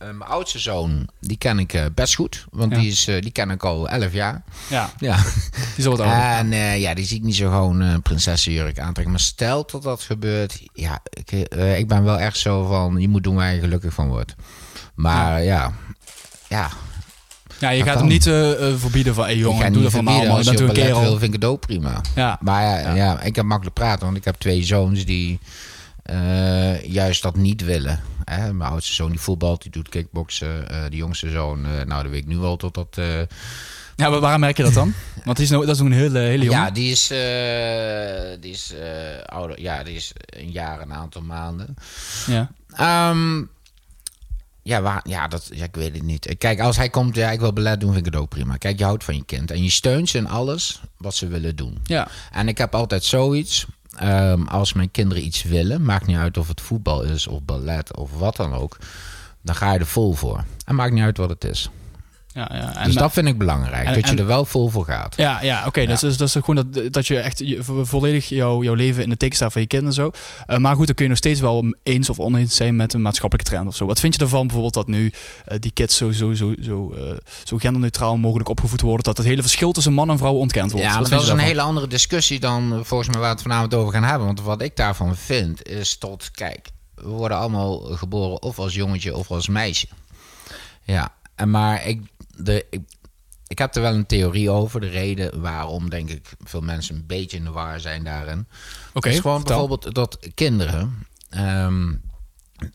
[0.00, 2.46] mijn oudste zoon, die ken ik eh, best goed.
[2.50, 2.78] Want Ja.
[2.78, 4.42] die, is, eh, die ken ik al 11 jaar.
[4.68, 5.16] Ja, Ja.
[5.16, 5.32] die
[5.76, 6.18] is wat ouder.
[6.18, 9.10] En eh, ja, die zie ik niet zo gewoon een prinsessenjurk aantrekken.
[9.10, 13.08] Maar stel dat dat gebeurt, ja, ik, eh, ik ben wel echt zo van, je
[13.08, 14.34] moet doen waar je gelukkig van wordt.
[14.94, 15.72] Maar ja,
[16.48, 16.70] ja,
[17.58, 18.02] Ja, je Dat gaat kan.
[18.04, 20.74] hem niet eh, eh, verbieden van, hé ga jongen, doe dat van bent op een
[20.74, 22.00] wil, vind ik het ook prima.
[22.14, 22.94] Ja, Maar ja, Ja.
[22.94, 23.20] ja.
[23.20, 25.38] ik heb makkelijk praten, want ik heb twee zoons die
[26.02, 28.00] eh, juist dat niet willen.
[28.30, 28.52] Hè?
[28.52, 30.68] Mijn oudste zoon die voetbalt, die doet kickboksen.
[30.68, 32.98] Eh de jongste zoon, eh, nou dat weet ik nu wel tot dat...
[32.98, 33.18] eh,
[33.96, 34.94] ja maar waarom merk je dat dan?
[35.24, 36.60] Want die is nou, dat is nog een hele, hele jongen.
[36.60, 37.06] ja, die is,
[38.40, 38.74] die is
[39.26, 39.60] ouder.
[39.60, 41.74] Ja, die is een jaar, een aantal maanden.
[42.26, 42.50] Ja.
[42.68, 43.42] Ehm,
[44.62, 46.34] ja, waar, ja, dat, ja, ik weet het niet.
[46.38, 48.56] Kijk, als hij komt, ja, ik wil ballet doen, vind ik het ook prima.
[48.56, 51.56] Kijk, je houdt van je kind en je steunt ze in alles wat ze willen
[51.56, 51.78] doen.
[51.84, 52.08] Ja.
[52.32, 53.66] En ik heb altijd zoiets.
[53.96, 57.96] Ehm, als mijn kinderen iets willen, maakt niet uit of het voetbal is of ballet
[57.96, 58.76] of wat dan ook,
[59.42, 60.44] dan ga je er vol voor.
[60.64, 61.70] En maakt niet uit wat het is.
[62.32, 62.76] Ja, ja.
[62.76, 63.86] En, dus dat vind ik belangrijk.
[63.86, 65.16] en- dat je er wel vol voor gaat.
[65.16, 65.86] Ja, ja oké.
[65.86, 69.08] Dat, is, dat is gewoon dat, dat je echt je, volledig jouw, jouw leven in
[69.08, 70.10] de teken staat van je kinderen en zo.
[70.46, 73.02] Eh, maar goed, dan kun je nog steeds wel eens of oneens zijn met een
[73.02, 73.86] maatschappelijke trend of zo.
[73.86, 75.12] Wat vind je ervan bijvoorbeeld dat nu
[75.44, 79.04] eh, die kids zo, zo, zo, zo, eh, zo genderneutraal mogelijk opgevoed worden?
[79.04, 80.86] Dat het hele verschil tussen man en vrouw ontkend wordt?
[80.86, 81.38] Ja, dat is een daarvan?
[81.38, 84.26] hele andere discussie dan eh, volgens mij waar we het vanavond over gaan hebben.
[84.26, 89.16] Want wat ik daarvan vind is tot, kijk, we worden allemaal geboren of als jongetje
[89.16, 89.86] of als meisje.
[90.82, 92.00] Ja, en maar ik,
[92.42, 92.80] de, ik,
[93.46, 94.80] ik heb er wel een theorie over.
[94.80, 98.46] De reden waarom, denk ik, veel mensen een beetje in de war zijn daarin.
[98.94, 99.58] Oké, is gewoon vertel.
[99.58, 101.06] bijvoorbeeld dat kinderen.
[101.30, 101.92] ehm,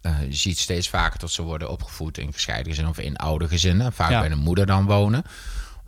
[0.01, 3.47] eh, je ziet steeds vaker dat ze worden opgevoed in gescheiden gezinnen of in oude
[3.47, 3.93] gezinnen.
[3.93, 4.19] Vaak Ja.
[4.19, 5.23] bij de moeder dan wonen.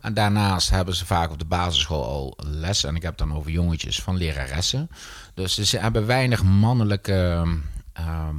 [0.00, 2.84] En daarnaast hebben ze vaak op de basisschool al les.
[2.84, 4.90] En ik heb het dan over jongetjes van leraressen.
[5.34, 7.46] Dus ze hebben weinig mannelijke.
[7.92, 8.36] ehm,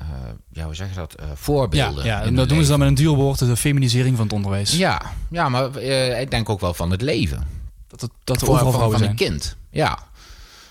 [0.00, 0.06] eh,
[0.52, 1.14] ja, hoe zeg je dat?
[1.14, 2.04] Eh, voorbeelden.
[2.04, 4.34] ja in en dat doen ze dan met een duur woord, de feminisering van het
[4.34, 4.76] onderwijs.
[4.76, 7.46] Ja, ja maar eh, ik denk ook wel van het leven.
[7.88, 9.28] Dat, het, dat er Voor- overal van, vrouwen van zijn.
[9.30, 9.56] een kind.
[9.70, 9.98] Ja,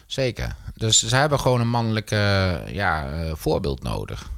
[0.05, 0.55] zeker.
[0.75, 2.15] Dus ze hebben gewoon een mannelijke
[2.71, 4.29] ja, eh, voorbeeld nodig.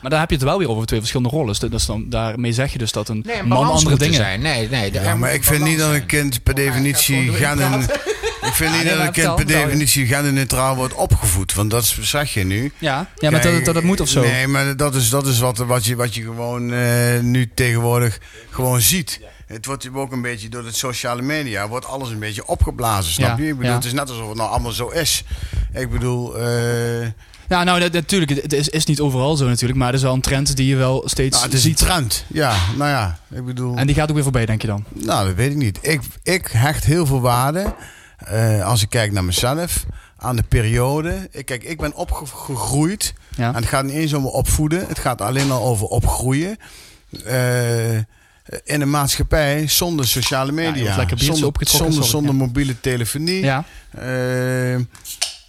[0.00, 1.70] Maar daar heb je het wel weer over twee verschillende rollen.
[1.70, 4.14] Dus, dan, daarmee zeg je dus dat een Nee, een man andere er dingen...
[4.14, 4.40] zijn.
[4.40, 4.92] Nee, nee.
[4.92, 8.00] Ja, maar ik vind niet dat een kind per definitie gender...
[8.50, 11.54] Ik vind niet dat een kind per definitie genderneutraal wordt opgevoed.
[11.54, 12.72] Want dat zeg je nu.
[12.78, 14.20] Ja, ja maar dat, dat moet of zo.
[14.20, 18.18] Nee, maar dat is, dat is wat, wat, je, wat je gewoon eh, nu tegenwoordig
[18.50, 19.20] gewoon ziet.
[19.46, 23.38] Het wordt ook een beetje door de sociale media, wordt alles een beetje opgeblazen, snap
[23.38, 23.48] je?
[23.48, 25.24] Ik bedoel, het is net alsof het nou allemaal zo is.
[25.72, 27.02] Ik bedoel, eh,
[27.48, 30.20] Ja, nou, natuurlijk, het is, is niet overal zo natuurlijk, maar het is wel een
[30.20, 31.78] trend die je wel steeds nou, het is een ziet.
[31.78, 32.24] trend.
[32.28, 33.76] Ja, nou ja, ik bedoel...
[33.76, 34.84] En die gaat ook weer voorbij, denk je dan?
[34.88, 35.78] Nou, dat weet ik niet.
[35.82, 37.74] Ik, ik hecht heel veel waarde,
[38.24, 39.84] eh, als ik kijk naar mezelf,
[40.16, 41.28] aan de periode.
[41.30, 43.48] Ik, kijk, ik ben opgegroeid Ja.
[43.48, 44.86] en het gaat niet eens om opvoeden.
[44.88, 46.56] Het gaat alleen al over opgroeien.
[47.24, 47.96] Eh,
[48.64, 51.06] in een maatschappij zonder sociale media.
[51.16, 53.44] zonder, zonder, zonder mobiele telefonie.
[53.44, 53.64] Ja.
[53.90, 54.76] Eh,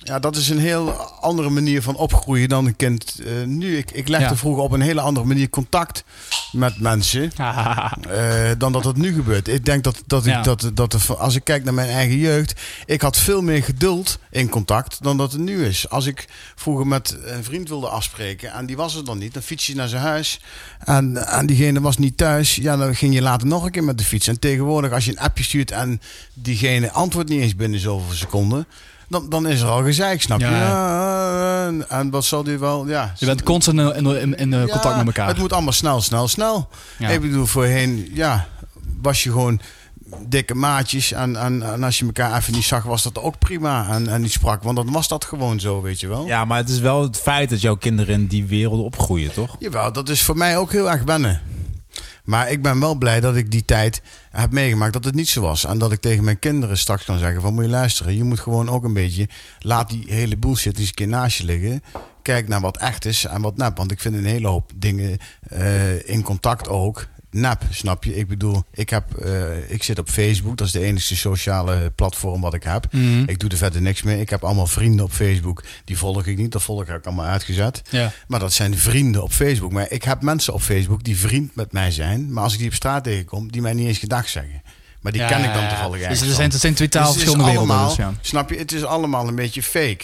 [0.03, 3.77] ja, dat is een heel andere manier van opgroeien dan een kind eh, nu.
[3.77, 4.35] Ik, ik legde Ja.
[4.35, 6.03] vroeger op een hele andere manier contact
[6.51, 7.31] met mensen.
[8.11, 9.47] Eh, dan dat het nu gebeurt.
[9.47, 13.01] Ik denk dat, dat, ik, dat, dat als ik kijk naar mijn eigen jeugd, ik
[13.01, 15.89] had veel meer geduld in contact dan dat het nu is.
[15.89, 19.41] Als ik vroeger met een vriend wilde afspreken en die was er dan niet, dan
[19.41, 20.39] fiets je naar zijn huis
[20.79, 23.97] en, en diegene was niet thuis, ja, dan ging je later nog een keer met
[23.97, 24.27] de fiets.
[24.27, 26.01] En tegenwoordig, als je een appje stuurt en
[26.33, 28.67] diegene antwoordt niet eens binnen zoveel seconden.
[29.11, 30.45] Dan, dan is er al gezeik, snap je?
[30.45, 30.51] Ja.
[30.51, 32.87] Ja, en, en wat zal die wel...
[32.87, 35.27] Ja, Je bent constant in, in, eh, contact met elkaar.
[35.27, 36.69] Het moet allemaal snel, snel, snel.
[36.97, 37.09] Ja.
[37.09, 38.47] Ik bedoel, voorheen ja,
[39.01, 39.61] was je gewoon
[40.27, 41.11] dikke maatjes.
[41.11, 43.87] En, en, en als je elkaar even niet zag, was dat ook prima.
[43.89, 46.25] En, en niet sprak, want dan was dat gewoon zo, weet je wel.
[46.25, 49.55] Ja, maar het is wel het feit dat jouw kinderen in die wereld opgroeien, toch?
[49.59, 51.41] Jawel, dat is voor mij ook heel erg wennen.
[52.31, 55.41] Maar ik ben wel blij dat ik die tijd heb meegemaakt dat het niet zo
[55.41, 55.65] was.
[55.65, 58.15] En dat ik tegen mijn kinderen straks kan zeggen van moet je luisteren.
[58.15, 61.45] Je moet gewoon ook een beetje, laat die hele bullshit eens een keer naast je
[61.45, 61.83] liggen.
[62.21, 63.77] Kijk naar wat echt is en wat nep.
[63.77, 65.17] Want ik vind een hele hoop dingen
[65.49, 68.15] eh, in contact ook nep, snap je?
[68.15, 70.57] Ik bedoel, ik, heb, eh, ik zit op Facebook.
[70.57, 72.87] Dat is de enige sociale platform wat ik heb.
[72.91, 73.23] Mhm.
[73.25, 74.19] Ik doe er verder niks mee.
[74.19, 75.63] Ik heb allemaal vrienden op Facebook.
[75.85, 76.51] Die volg ik niet.
[76.51, 77.81] Dat volg ik allemaal uitgezet.
[77.89, 78.11] Ja.
[78.27, 79.71] Maar dat zijn vrienden op Facebook.
[79.71, 82.33] Maar ik heb mensen op Facebook die vriend met mij zijn.
[82.33, 84.61] Maar als ik die op straat tegenkom, die mij niet eens gedag zeggen.
[85.01, 85.69] Maar die Ja, ken ik dan ja, ja.
[85.69, 87.87] toevallig Dus er zijn, het zijn twee taal Dus verschillende werelden.
[87.87, 88.13] Dus, ja.
[88.21, 88.57] Snap je?
[88.57, 90.03] Het is allemaal een beetje fake.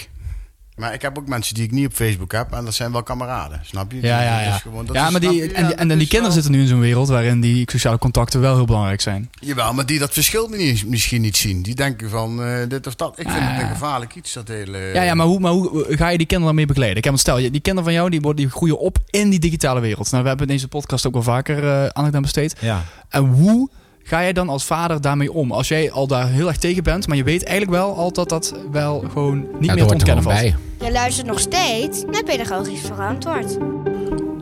[0.78, 2.52] Maar ik heb ook mensen die ik niet op Facebook heb.
[2.54, 3.60] En dat zijn wel kameraden.
[3.64, 4.02] Snap je?
[4.02, 4.58] Ja, ja, ja.
[4.58, 5.42] gewoon- ja, maar die, je?
[5.54, 8.42] en, Ja, die- en, kinderen wel- zitten nu in zo'n wereld waarin die sociale contacten
[8.42, 9.30] wel heel belangrijk zijn.
[9.40, 11.62] Jawel, maar die dat verschil niet, misschien niet zien.
[11.62, 13.20] Die denken van eh, dit of dat.
[13.20, 14.78] Ik vind het een gevaarlijk iets, dat hele...
[14.78, 16.98] Ja, ja maar, hoe, maar hoe ga je die kinderen daarmee begeleiden?
[16.98, 19.30] Ik heb een stel, je- die kinderen van jou die, worden, die groeien op in
[19.30, 20.12] die digitale wereld.
[20.12, 22.56] Nou, we hebben in deze podcast ook wel vaker eh aandacht aan besteed.
[22.60, 22.84] Ja.
[23.10, 23.70] En hoe
[24.08, 25.52] ga jij dan als vader daarmee om?
[25.52, 28.30] Als jij al daar heel erg tegen bent, maar je weet eigenlijk wel al dat
[28.30, 30.36] dat wel gewoon niet Ja, meer het te ontkennen valt.
[30.36, 30.56] bij.
[30.80, 33.58] Je luistert nog steeds naar pedagogisch verantwoord.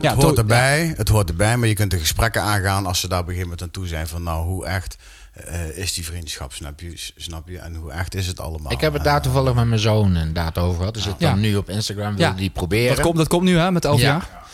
[0.00, 3.08] Ja, het hoort erbij, het hoort erbij, maar je kunt er gesprekken aangaan als ze
[3.08, 4.96] daar op een gegeven moment aan toe zijn van nou, hoe echt
[5.32, 7.58] eh, is die vriendschap, snap je, snap je?
[7.58, 8.72] En hoe echt is het allemaal?
[8.72, 10.94] Ik heb het daar toevallig met mijn zoon inderdaad over gehad.
[10.94, 11.30] Dus het Ja.
[11.30, 12.32] dan nu op Instagram wil Ja.
[12.32, 12.94] die proberen.
[12.96, 14.06] dat, komt, dat komt nu hè, met 11 Ja.
[14.06, 14.44] jaar.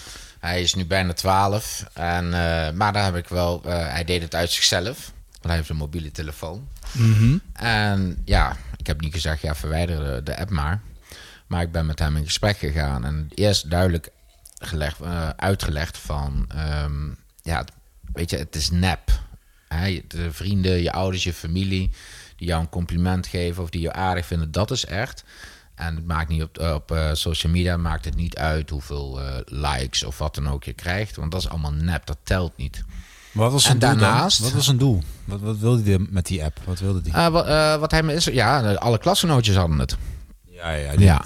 [0.42, 1.84] Hij is nu bijna 12.
[1.92, 3.62] En, eh, maar daar heb ik wel.
[3.64, 5.12] eh, hij deed het uit zichzelf.
[5.30, 6.68] Want hij heeft een mobiele telefoon.
[6.92, 7.36] Mhm.
[7.52, 10.80] En ja, ik heb niet gezegd, ja, verwijder de, de app maar.
[11.46, 13.04] Maar ik ben met hem in gesprek gegaan.
[13.04, 14.08] En eerst duidelijk
[14.58, 16.44] gelegd, eh, uitgelegd van...
[16.48, 17.08] ehm,
[17.42, 17.72] ja, het-
[18.12, 19.10] weet je, het is nep.
[19.68, 21.90] Hè, de vrienden, je ouders, je familie...
[22.36, 25.24] die jou een compliment geven of die je aardig vinden, dat is echt.
[25.74, 29.26] En het maakt niet op, op eh, social media maakt het niet uit hoeveel eh,
[29.44, 31.16] likes of wat dan ook je krijgt.
[31.16, 32.84] Want dat is allemaal nep, dat telt niet.
[33.32, 35.02] Wat was En daarnaast- Wat was een doel?
[35.24, 36.58] Wat, wat wilde hij met die app?
[36.64, 37.24] Wat wilde hij?
[37.26, 39.96] Eh, wat, eh, wat hij me is, ja, alle klasgenootjes hadden het.
[40.50, 40.92] ja, ja.
[40.98, 41.22] Ja,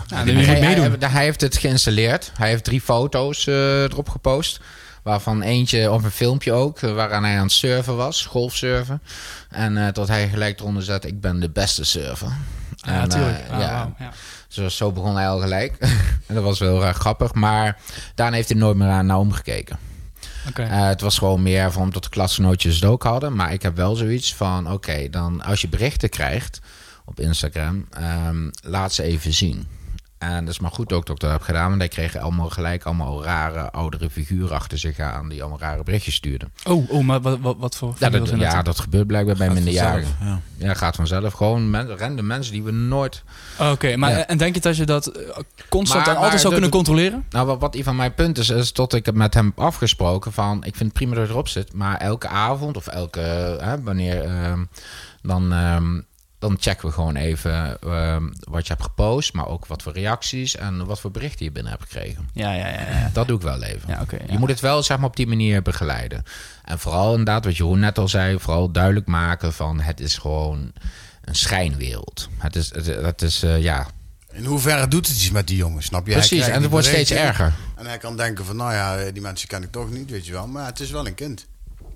[1.08, 2.32] hij, heeft het geïnstalleerd.
[2.36, 4.60] Hij heeft drie foto's eh, erop gepost.
[5.02, 9.02] Waarvan eentje, of een filmpje ook, waaraan hij aan het surfen was, golfsurfen.
[9.48, 12.28] En eh tot hij gelijk eronder zet, ik ben de beste surfer.
[12.76, 13.38] Ja, En, natuurlijk.
[13.50, 13.92] Ah, ja,
[14.68, 15.76] zo, begon hij al gelijk.
[16.26, 17.34] en dat was wel heel erg grappig.
[17.34, 17.78] Maar
[18.14, 19.78] daarna heeft hij nooit meer aan naar omgekeken.
[20.48, 20.62] Oké.
[20.62, 23.34] Eh, het was gewoon meer van omdat de klasgenootjes het ook hadden.
[23.36, 26.60] Maar ik heb wel zoiets van: oké, dan als je berichten krijgt
[27.04, 29.66] op Instagram, ehm, laat ze even zien.
[30.18, 31.68] En dat is maar goed ook dat ik dat heb gedaan.
[31.68, 35.28] Want hij kreeg allemaal gelijk allemaal rare oudere figuren achter zich aan.
[35.28, 36.52] Die allemaal rare berichtjes stuurden.
[36.64, 37.94] Oh, oh, maar wat, wat, wat voor...
[37.98, 40.16] Ja, dat, ja, dat gebeurt blijkbaar bij minderjarigen.
[40.20, 40.40] Ja.
[40.56, 41.32] Ja, gaat vanzelf.
[41.32, 43.22] Gewoon men, random mensen die we nooit
[43.58, 44.26] Oké, maar Ja.
[44.26, 45.22] en denk je dat je dat eh,
[45.68, 47.24] constant Maar- en altijd maar zou kunnen controleren?
[47.30, 49.58] Nou, wat, wat een van mijn punten is, is tot ik het met hem heb
[49.58, 50.56] afgesproken van...
[50.64, 53.20] ik vind het prima dat je erop zit, maar elke avond of elke...
[53.60, 54.64] Hè, wanneer, ehm,
[55.22, 56.00] dan, ehm,
[56.38, 59.32] dan checken we gewoon even ehm, wat je hebt gepost...
[59.32, 62.28] maar ook wat voor reacties en wat voor berichten je binnen hebt gekregen.
[62.32, 62.80] Ja, ja, ja.
[62.80, 63.10] ja.
[63.12, 63.88] Dat doe ik wel even.
[63.88, 64.04] Ja.
[64.30, 66.24] Je moet het wel zeg maar, op die manier begeleiden.
[66.64, 68.38] En vooral inderdaad, wat Jeroen net al zei...
[68.38, 70.72] vooral duidelijk maken van het is gewoon
[71.24, 72.28] een schijnwereld.
[72.38, 73.86] Het is, het, het is eh, ja,
[74.32, 76.12] In hoeverre doet het iets met die jongen, snap je?
[76.12, 76.46] Precies.
[76.46, 77.52] En het wordt steeds erger.
[77.76, 80.32] En hij kan denken van, nou ja, die mensen ken ik toch niet, weet je
[80.32, 80.46] wel.
[80.46, 81.46] Maar het is wel een kind.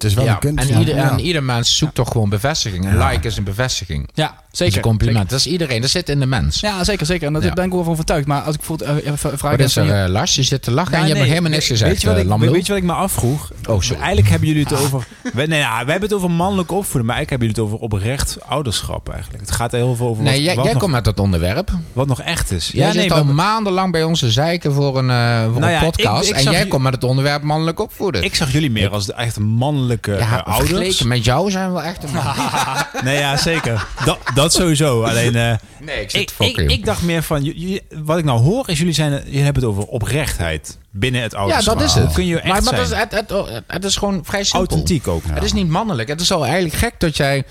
[0.02, 0.58] Het is wel Ja, een kind.
[0.60, 0.78] en, ja.
[0.78, 2.84] ieder, en ieder mens zoekt toch gewoon bevestiging.
[2.84, 4.08] Een like is een bevestiging.
[4.14, 4.76] Ja, Dat is zeker.
[4.76, 5.30] een compliment.
[5.30, 5.80] Dat is iedereen.
[5.80, 6.60] Dat zit in de mens.
[6.60, 7.26] Ja, zeker, zeker.
[7.26, 7.52] En daar Ja.
[7.52, 8.26] ben ik wel van overtuigd.
[8.26, 10.34] Maar als ik bijvoorbeeld uh, even vraag Wat is er, eh, Lars?
[10.34, 12.22] Je zit te lachen en je hebt nog helemaal niks gezegd, Weet je, wat eh,
[12.22, 12.52] ik, Lamlo.
[12.52, 13.50] weet je wat ik me afvroeg?
[13.68, 13.96] Oh, sorry.
[14.00, 15.06] Eigenlijk hebben jullie het over...
[15.32, 18.38] We, nee, we hebben het over mannelijk opvoeden, maar eigenlijk hebben jullie het over oprecht
[18.48, 19.40] ouderschap eigenlijk.
[19.42, 21.70] Het gaat heel veel over Nee, wat, jij, wat, jij nog, komt met dat onderwerp.
[21.92, 22.70] wat nog echt is.
[22.72, 25.80] Jij zit nee, al maandenlang bij onze zeiken voor een, eh, voor Nou een ja,
[25.84, 26.28] podcast.
[26.30, 28.22] ik- ik en jij je- komt met het onderwerp mannelijk opvoeden.
[28.24, 30.68] ik zag jullie meer als de echt mannelijke eh, ja, ouders.
[30.68, 32.24] vergeleken met jou zijn we wel echt een man.
[33.04, 33.86] Nee, ja, zeker.
[34.04, 35.02] Dat, dat sowieso.
[35.02, 38.40] Alleen, eh, Nee, ik zit ik, ik, dacht meer van, j- j- wat ik nou
[38.40, 41.78] hoor is, jullie, zijn, jullie hebben het over oprechtheid binnen het Ja, ouderschap.
[41.78, 42.12] dat is het.
[42.12, 43.08] Kun je echt maar maar zijn?
[43.08, 44.58] dat is, het, het, het is gewoon vrij simpel.
[44.68, 45.22] Authentiek ook.
[45.32, 46.08] Het is niet mannelijk.
[46.08, 47.44] Het is al eigenlijk gek dat jij,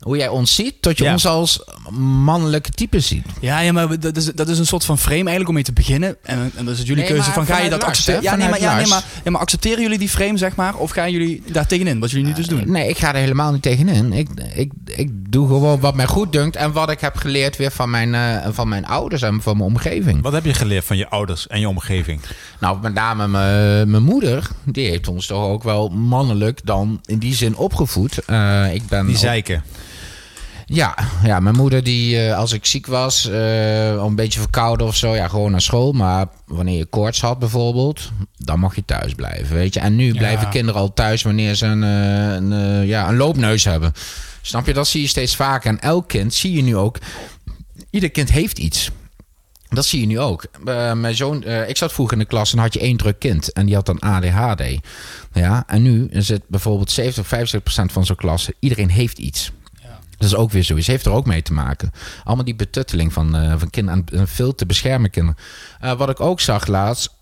[0.00, 1.12] hoe jij ons ziet, dat je Ja.
[1.12, 1.64] ons als
[1.98, 3.26] mannelijke type ziet.
[3.40, 5.72] Ja, ja, maar dat is, dat is een soort van frame eigenlijk om mee te
[5.72, 6.16] beginnen.
[6.22, 8.22] En, en dat is het jullie Nee, keuze van ga je dat accepteren?
[8.22, 10.74] Ja, nee, maar, ja, nee, maar, ja, maar accepteren jullie die frame, zeg maar?
[10.76, 12.62] Of gaan jullie daar tegenin, wat jullie nu dus doen?
[12.70, 14.12] Nee, ik ga er helemaal niet tegenin.
[14.12, 17.70] Ik, ik, ik doe gewoon wat mij goed dunkt en wat ik heb geleerd weer
[17.70, 20.22] van mijn, eh, van mijn ouders en van mijn omgeving.
[20.22, 22.20] Wat heb je geleerd van je ouders en je omgeving?
[22.60, 27.18] Nou, met name mijn mijn moeder, die heeft ons toch ook wel mannelijk dan in
[27.18, 28.18] die zin opgevoed.
[28.26, 29.62] Eh, ik ben Die op- zeiken.
[30.68, 34.96] Ja, ja, mijn moeder die eh, als ik ziek was, eh, een beetje verkouden of
[34.96, 35.92] zo, ja, gewoon naar school.
[35.92, 39.80] Maar wanneer je koorts had bijvoorbeeld, dan mag je thuis blijven, weet je.
[39.80, 43.92] En nu blijven kinderen al thuis wanneer ze een, eh, een, ja, een loopneus hebben.
[44.42, 45.70] Snap je, dat zie je steeds vaker.
[45.70, 46.98] En elk kind zie je nu ook,
[47.90, 48.90] ieder kind heeft iets.
[49.68, 50.46] Dat zie je nu ook.
[50.94, 53.52] Mijn zoon, ik zat vroeger in de klas en had je één druk kind.
[53.52, 54.62] En die had dan ADHD.
[55.32, 58.48] Ja, en nu is het bijvoorbeeld 70, 75 procent van zo'n klas.
[58.60, 59.52] Iedereen heeft iets.
[60.16, 60.86] Dat is ook weer zoiets.
[60.86, 61.90] Heeft er ook mee te maken.
[62.24, 64.04] Allemaal die betutteling van, eh, van kinderen.
[64.12, 65.40] En veel te beschermen kinderen.
[65.80, 67.14] Eh, wat ik ook zag laatst.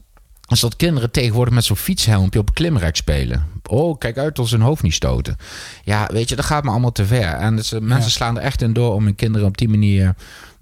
[0.49, 3.47] Is dat kinderen tegenwoordig met zo'n fietshelmpje op klimrek spelen.
[3.69, 5.37] Oh, kijk uit als ze hun hoofd niet stoten.
[5.85, 7.33] Ja, weet je, dat gaat me allemaal te ver.
[7.33, 10.15] En dus, mensen slaan er echt in door om hun kinderen op die manier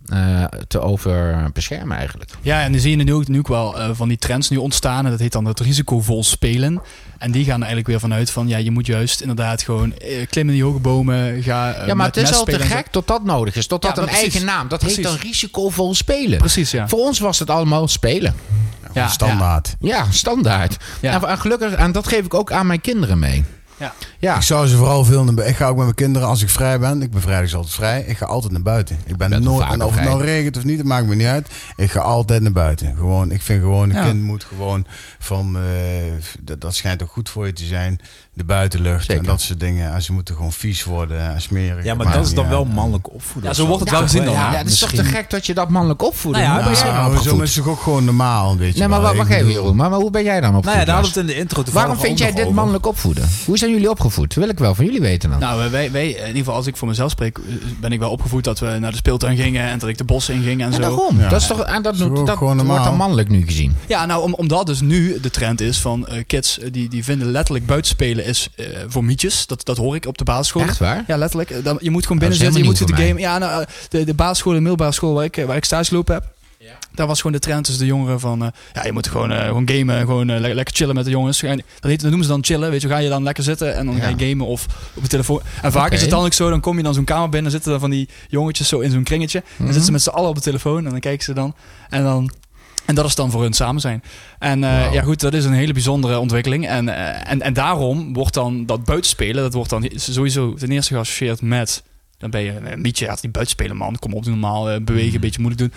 [0.07, 2.31] eh, te over beschermen eigenlijk.
[2.41, 4.57] Ja, en dan zie je nu ook, nu ook wel eh, van die trends nu
[4.57, 5.05] ontstaan.
[5.05, 6.83] En dat heet dan het risicovol spelen.
[7.19, 8.49] En die gaan er eigenlijk weer vanuit van...
[8.49, 11.43] ja, je moet juist inderdaad gewoon eh, klimmen in die hoge bomen.
[11.43, 13.67] Ga, Ja, maar met het is al te gek tot dat nodig is.
[13.67, 14.23] Tot Ja, dat een precies.
[14.23, 14.69] eigen naam.
[14.69, 16.39] Dat heet dan risicovol spelen.
[16.39, 16.89] Precies, ja.
[16.89, 18.35] Voor ons was het allemaal spelen.
[18.93, 19.77] ja Standaard.
[19.81, 20.77] Ja, standaard.
[21.01, 21.13] Ja.
[21.13, 23.45] En, en gelukkig, en dat geef ik ook aan mijn kinderen mee.
[23.83, 23.95] Ja.
[24.19, 25.55] Ja, Ik zou ze vooral veel naar buiten.
[25.55, 27.03] Ik ga ook met mijn kinderen als ik vrij ben.
[27.03, 28.03] Ik ben vrijdags altijd vrij.
[28.07, 28.99] Ik ga altijd naar buiten.
[29.07, 29.71] Ik ben nooit.
[29.71, 31.49] En of het nou regent of niet, dat maakt me niet uit.
[31.77, 32.97] Ik ga altijd naar buiten.
[32.97, 34.05] Gewoon, ik vind gewoon, een Ja.
[34.05, 34.87] kind moet gewoon
[35.19, 35.57] van.
[35.57, 35.63] eh,
[36.41, 37.99] dat, dat schijnt ook goed voor je te zijn.
[38.35, 39.23] De buitenlucht Zeker.
[39.23, 39.93] en dat soort dingen.
[39.95, 41.85] En ze moeten gewoon vies worden en smerig.
[41.85, 43.51] Ja, maar dat is dan wel mannelijk opvoeden.
[43.51, 44.33] Ja, zo wordt het wel gezien dan.
[44.35, 46.37] ja, het is toch te gek dat je dat mannelijk opvoedt.
[46.37, 47.43] Nou ja, jij Nou, zo opgevoed?
[47.43, 49.77] is het toch ook gewoon normaal, weet je Nee, maar wat, even, bedoel- Jeroen.
[49.77, 50.65] Maar, maar hoe ben jij dan opgevoed?
[50.65, 52.55] Nou ja, daar hadden we het in de intro toevallig Waarom vind jij dit over.
[52.55, 53.29] mannelijk opvoeden?
[53.47, 54.35] Hoe zijn jullie opgevoed?
[54.35, 55.39] Wil ik wel van jullie weten dan.
[55.39, 57.39] Nou, wij, wij, in ieder geval als ik voor mezelf spreek,
[57.81, 60.35] ben ik wel opgevoed dat we naar de speeltuin gingen en dat ik de bossen
[60.35, 60.81] in ging en zo.
[60.81, 61.19] daarom.
[61.19, 61.29] Ja.
[61.29, 62.85] Dat is toch, en dat, dat, wordt normaal.
[62.85, 63.77] dan mannelijk nu gezien.
[63.87, 67.05] Ja, nou, om, omdat dus nu de trend is van eh, kids eh, die, die
[67.05, 69.47] vinden letterlijk buitenspelen is eh, voor mietjes.
[69.47, 70.63] Dat, dat hoor ik op de basisschool.
[70.63, 71.05] Echt waar?
[71.07, 71.51] Ja, letterlijk.
[71.51, 73.23] Eh, Dan, je moet gewoon Dat binnen zitten, je moet zitten nieuw gamen.
[73.23, 76.15] Ja, nou, de, de basisschool en middelbare school waar ik, eh, waar ik stage lopen
[76.15, 76.25] heb.
[76.95, 78.53] Daar was gewoon de trend tussen de jongeren van...
[78.73, 81.43] ja, je moet gewoon, gewoon gamen, gewoon le- lekker chillen met de jongens.
[81.43, 82.89] En Dat, heet, dat noemen ze dan chillen, weet je.
[82.89, 84.29] Ga je dan lekker zitten en dan ga je Ja.
[84.29, 85.41] gamen of op de telefoon.
[85.63, 87.51] En vaak is het dan ook zo, dan kom je dan zo'n kamer binnen...
[87.51, 89.39] zitten er van die jongetjes zo in zo'n kringetje.
[89.39, 89.65] En Mhm.
[89.67, 91.55] zitten ze met z'n allen op de telefoon en dan kijken ze dan.
[91.89, 92.31] En dan...
[92.93, 94.03] En dat is dan voor hun samen zijn.
[94.39, 96.69] En eh, ja, goed, dat is een hele bijzondere ontwikkeling.
[96.69, 100.95] En, eh, en, en daarom wordt dan dat buitenspelen, dat wordt dan sowieso ten eerste
[100.95, 101.83] geassocieerd met.
[102.19, 105.15] Dan ben je een beetje, ja, die buitenspelen man, kom op, normaal, eh, bewegen, Mhm.
[105.15, 105.73] een beetje moeilijk doen.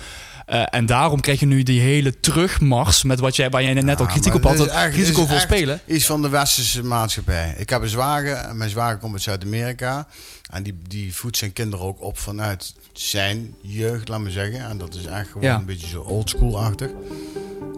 [0.45, 3.99] Eh, en daarom krijg je nu die hele terugmars met wat jij, waar jij net
[3.99, 5.79] al kritiek maar op had, dat risicovol echt spelen.
[5.85, 7.55] Iets van de westerse maatschappij.
[7.57, 10.07] Ik heb een zwager en mijn zwager komt uit Zuid-Amerika.
[10.49, 14.59] En die, die voedt zijn kinderen ook op vanuit zijn jeugd, laat me zeggen.
[14.69, 15.55] En dat is echt gewoon Ja.
[15.55, 16.89] een beetje zo oldschool-achtig.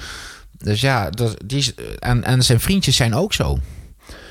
[0.59, 3.59] Dus ja, dat, die en zijn vriendjes zijn ook zo.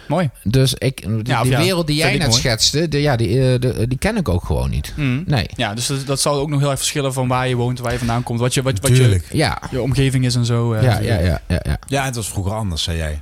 [0.08, 0.30] Mooi.
[0.44, 2.40] Dus ik, die, Ja, of die ja, wereld die jij net mooi.
[2.40, 4.94] schetste, de, ja, die, eh, de, die ken ik ook gewoon niet.
[4.96, 5.22] Mhm.
[5.26, 5.46] Nee.
[5.56, 7.92] Ja, dus dat, dat zal ook nog heel erg verschillen van waar je woont, waar
[7.92, 9.22] je vandaan komt, wat je, wat, wat je.
[9.32, 10.74] Ja, je omgeving is en zo.
[10.74, 10.84] eh.
[10.84, 11.78] ja, ja, ja, ja, ja.
[11.88, 13.22] Ja, het was vroeger anders, zei jij.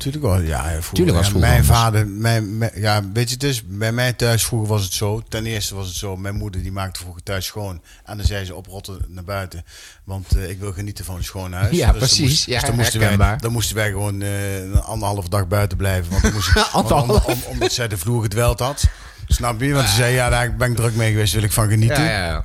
[0.00, 0.62] Tuurlijk wel, ja.
[0.70, 1.78] Vroeger, Tuurlijk was vroeger Mijn anders.
[1.78, 5.22] vader, mijn, mijn- ja, weet je, is, bij mij thuis vroeger was het zo.
[5.28, 7.82] Ten eerste was het zo, mijn moeder die maakte vroeger thuis schoon.
[8.04, 9.64] En dan zei ze oprotten naar buiten.
[10.04, 11.76] Want eh, ik wil genieten van een schoon huis.
[11.76, 12.20] Ja, dan precies.
[12.20, 15.76] moest- Ja, dus dan moesten, wij, dan moesten wij gewoon eh, een anderhalve dag buiten
[15.78, 16.10] blijven.
[16.10, 17.24] Want dan moest ik, want om- Anderhalf.
[17.26, 18.84] om- omdat zij de vloer gedweld had.
[19.28, 19.72] Snap je?
[19.74, 22.02] Want ze zei, ja, daar ben ik druk mee geweest, wil ik van genieten.
[22.04, 22.44] Ja, ja, ja,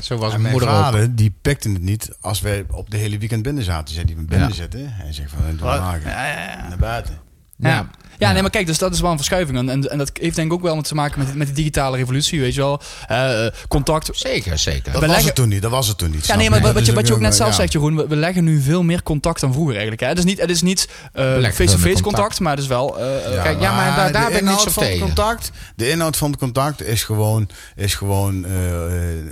[0.00, 1.16] zo was En mijn mijn moeder ook.
[1.16, 3.94] die pikte het niet als wij op de hele weekend binnen zaten.
[3.94, 4.54] Zei die, binnen Ja.
[4.54, 4.92] zitten.
[4.92, 6.68] Hij zegt van, doe maar, Ja, ja, ja.
[6.68, 7.18] naar buiten.
[7.56, 7.90] Ja.
[8.18, 9.58] Ja, nee, maar kijk, dus dat is wel een verschuiving.
[9.58, 11.96] En, en, en dat heeft denk ik ook wel te maken met, met de digitale
[11.96, 12.80] revolutie, weet je wel.
[13.08, 14.08] Eh, contact.
[14.12, 14.92] Zeker, zeker.
[14.92, 16.26] Dat We was leggen- het toen niet, dat was het toen niet.
[16.26, 17.56] Ja, nee, maar wat, je, wat je ook net zelf ja.
[17.56, 20.02] zegt, Jeroen, we, we leggen nu veel meer contact dan vroeger eigenlijk.
[20.02, 20.08] Hè?
[20.08, 22.40] Het is niet, het is niet eh, face-to-face contact, contact.
[22.40, 22.98] maar het is wel...
[22.98, 25.00] eh, eh, Kijk, ja, maar daar- ben ik niet zo van tegen.
[25.06, 28.46] Contact, de inhoud van het contact is gewoon, is gewoon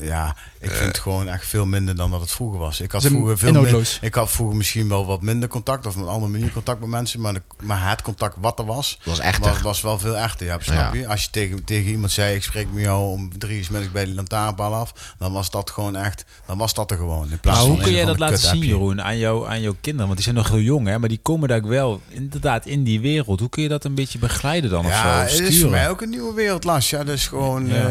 [0.01, 2.80] ja, ik vind het gewoon echt veel minder dan dat het vroeger was.
[2.80, 6.07] Ik had vroeger veel minder, ik had vroeger misschien wel wat minder contact of een
[6.07, 8.74] andere manier contact met mensen, maar, de, maar het contact wat er was,
[9.05, 9.53] was echter.
[9.53, 10.47] was, was wel veel echter.
[10.47, 11.01] Ja, snap Ja.
[11.01, 11.09] je?
[11.09, 14.05] Als je tegen, tegen iemand zei, ik spreek met jou om drie uur middags bij
[14.05, 17.31] de lantaarnpaal af, dan was dat gewoon echt, dan was dat er gewoon.
[17.31, 18.59] In plaats Maar hoe van kun jij dat laten zien.
[18.64, 20.07] Jeroen, aan, jou, aan jouw kinderen?
[20.07, 20.99] Want die zijn nog heel jong, hè?
[20.99, 23.41] maar die komen daar ook wel inderdaad in die wereld.
[23.41, 24.87] Hoe kun je dat een beetje begeleiden dan?
[24.87, 25.43] Ja, of het zo?
[25.43, 26.91] is voor mij ook een nieuwe wereld, Lars.
[26.91, 27.89] Ja, dat is gewoon, Ja.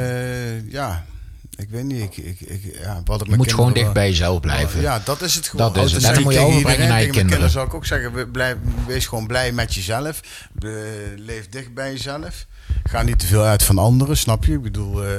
[0.70, 1.06] ja
[1.56, 2.02] ik weet niet.
[2.02, 4.82] Ik, ik, ik, ja, wat ik Je moet gewoon dicht bij jezelf blijven.
[4.82, 5.74] Ja, dat is het gewoon.
[5.74, 6.02] Dat is het.
[6.02, 7.50] Dat moet je overbrengen naar je kinderen.
[7.50, 8.56] zou ik ook zeggen, we- blijf,
[8.88, 10.20] wees gewoon blij met jezelf.
[10.52, 12.46] Be- leef dicht bij jezelf.
[12.84, 14.54] Ga niet te veel uit van anderen, snap je?
[14.54, 15.12] Ik bedoel, eh,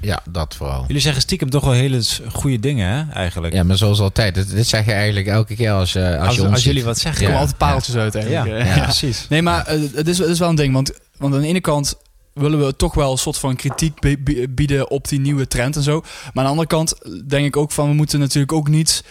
[0.00, 0.84] Ja, dat vooral.
[0.86, 2.02] Jullie zeggen stiekem toch wel hele
[2.32, 3.54] goede dingen, hè, eigenlijk.
[3.54, 4.34] Ja, maar zoals altijd.
[4.34, 6.84] Dit, dit zeg je eigenlijk elke keer als, eh, als, als, je ons als jullie
[6.84, 7.24] wat zeggen.
[7.24, 8.20] komen altijd pareltjes uit ja.
[8.20, 8.64] eigenlijk.
[8.76, 9.26] Ja, precies.
[9.28, 10.74] Nee, maar eh, het, is, het is wel een ding.
[10.74, 11.96] Want, want aan de ene kant
[12.34, 15.76] willen we toch wel een soort van kritiek bi- bi- bieden op die nieuwe trend
[15.76, 16.00] en zo.
[16.00, 16.94] Maar aan de andere kant
[17.28, 17.88] denk ik ook van...
[17.88, 19.04] we moeten natuurlijk ook niet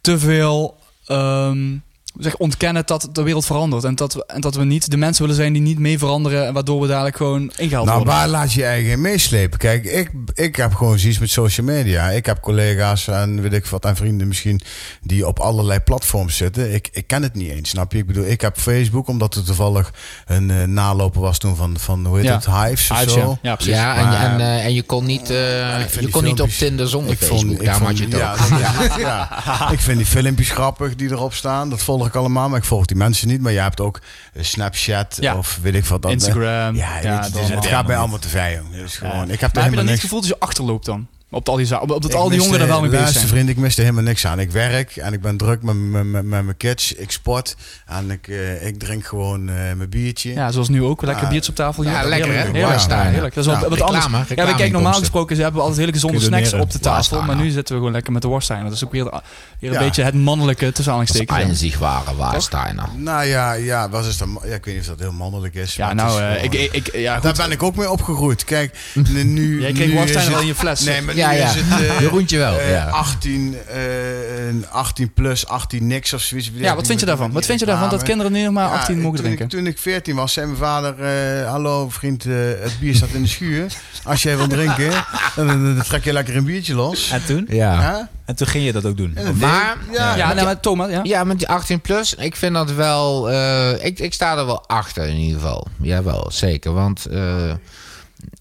[0.00, 0.76] te veel...
[1.06, 1.76] ehm,
[2.18, 3.84] zeg, ontkennen dat de wereld verandert.
[3.84, 6.46] En dat, we, en dat we niet de mensen willen zijn die niet mee veranderen...
[6.46, 8.14] en waardoor we dadelijk gewoon ingehaald nou, worden.
[8.16, 9.58] waar laat je je eigen meeslepen?
[9.58, 12.08] Kijk, ik, ik heb gewoon zoiets met social media.
[12.10, 14.60] Ik heb collega's en weet ik wat, en vrienden misschien,
[15.02, 16.74] die op allerlei platforms zitten.
[16.74, 17.98] Ik, ik ken het niet eens, snap je?
[17.98, 19.92] Ik bedoel, ik heb Facebook, omdat het toevallig
[20.26, 22.34] een eh, naloper was toen van, van hoe heet Ja.
[22.34, 23.20] het, Hives of Hives, zo.
[23.20, 23.38] ja.
[23.42, 23.74] Ja, precies.
[23.74, 26.88] Ja, en, Maar- en, eh, en je kon niet, eh, je kon niet op Tinder
[26.88, 27.38] zonder Ik Facebook.
[27.40, 28.38] vond- ik Daarom vond- had je het ja, ook.
[28.38, 29.70] dat- ja, ja.
[29.72, 31.70] Ik vind die filmpjes grappig die erop staan.
[31.70, 33.40] Dat volg ik allemaal, maar ik volg die mensen niet.
[33.40, 34.00] Maar je hebt ook
[34.32, 35.36] eh, Snapchat Ja.
[35.36, 36.02] of weet ik wat.
[36.02, 36.74] dat- Instagram.
[36.76, 37.56] Ja, het, is- allemaal.
[37.56, 38.70] het gaat mij allemaal te ver, jong.
[38.72, 41.06] Dus gewoon, ik heb maar heb je dan niet het gevoel dat je achterloopt dan?
[41.30, 43.08] Op, al die, op, op dat ik al die miste- jongeren er wel mee bezig
[43.08, 43.26] zijn.
[43.28, 44.40] vriend, ik mis er helemaal niks aan.
[44.40, 46.92] Ik werk en ik ben druk met, met, met, met mijn kids.
[46.92, 47.56] Ik sport
[47.86, 50.32] en ik, eh, ik drink gewoon eh, mijn biertje.
[50.32, 51.02] Ja, zoals nu ook.
[51.02, 51.28] Lekker Ja.
[51.30, 51.82] biertjes op tafel.
[51.82, 52.08] Ja, Heerlijk.
[52.10, 52.34] lekker, hè?
[52.34, 52.56] Heerlijk.
[52.56, 52.90] Ja, Heerlijk.
[52.90, 53.10] ja.
[53.10, 53.34] heerlijk.
[53.34, 53.80] Dat is wat anders.
[53.80, 57.22] reclame, Ja, we kijken normaal gesproken, ze hebben altijd hele gezonde snacks op de tafel.
[57.22, 58.68] Maar nu zitten we gewoon lekker met de worststeiner.
[58.68, 59.78] Dat is ook weer, weer een Ja.
[59.78, 61.38] beetje het mannelijke tussen Dat aanhalingstekens.
[61.38, 62.84] einzig ware Waarsteiner.
[62.96, 64.28] Nou ja, ja, wat is dat?
[64.44, 65.74] Ja, ik weet niet of dat heel mannelijk is.
[65.74, 68.44] Ja, nou, eh, ik, ik, ja, Daar ben ik ook mee opgegroeid.
[68.44, 70.80] Kijk, nu, nu Jij kreeg het- in je fles.
[70.80, 71.48] Nee, maar Ja, ja.
[71.48, 71.80] is het...
[71.80, 72.84] eh, Jeroentje wel, eh, ja.
[72.88, 76.50] 18, eh, een 18 plus, 18 niks of zoiets.
[76.54, 77.32] Ja, wat vind je daarvan?
[77.32, 79.44] Wat vind je daarvan dat kinderen nu nog maar 18 Ja, mogen drinken?
[79.44, 83.08] Ik, toen ik 14 was, zei mijn vader: eh, Hallo vriend, eh, het bier staat
[83.12, 83.66] in de schuur.
[84.04, 84.90] Als jij wil drinken,
[85.36, 87.10] dan, dan- dan trek je lekker een biertje los.
[87.10, 87.46] En toen?
[87.50, 87.80] Ja.
[87.80, 88.08] Ja?
[88.24, 89.18] En toen ging je dat ook doen.
[89.34, 91.00] Maar- ja, Ja, nou, maar Thomas, ja?
[91.02, 93.30] Ja, met die 18 plus, ik vind dat wel.
[93.30, 95.66] eh, ik, ik sta er wel achter in ieder geval.
[95.80, 96.72] Jawel, zeker.
[96.72, 97.06] Want.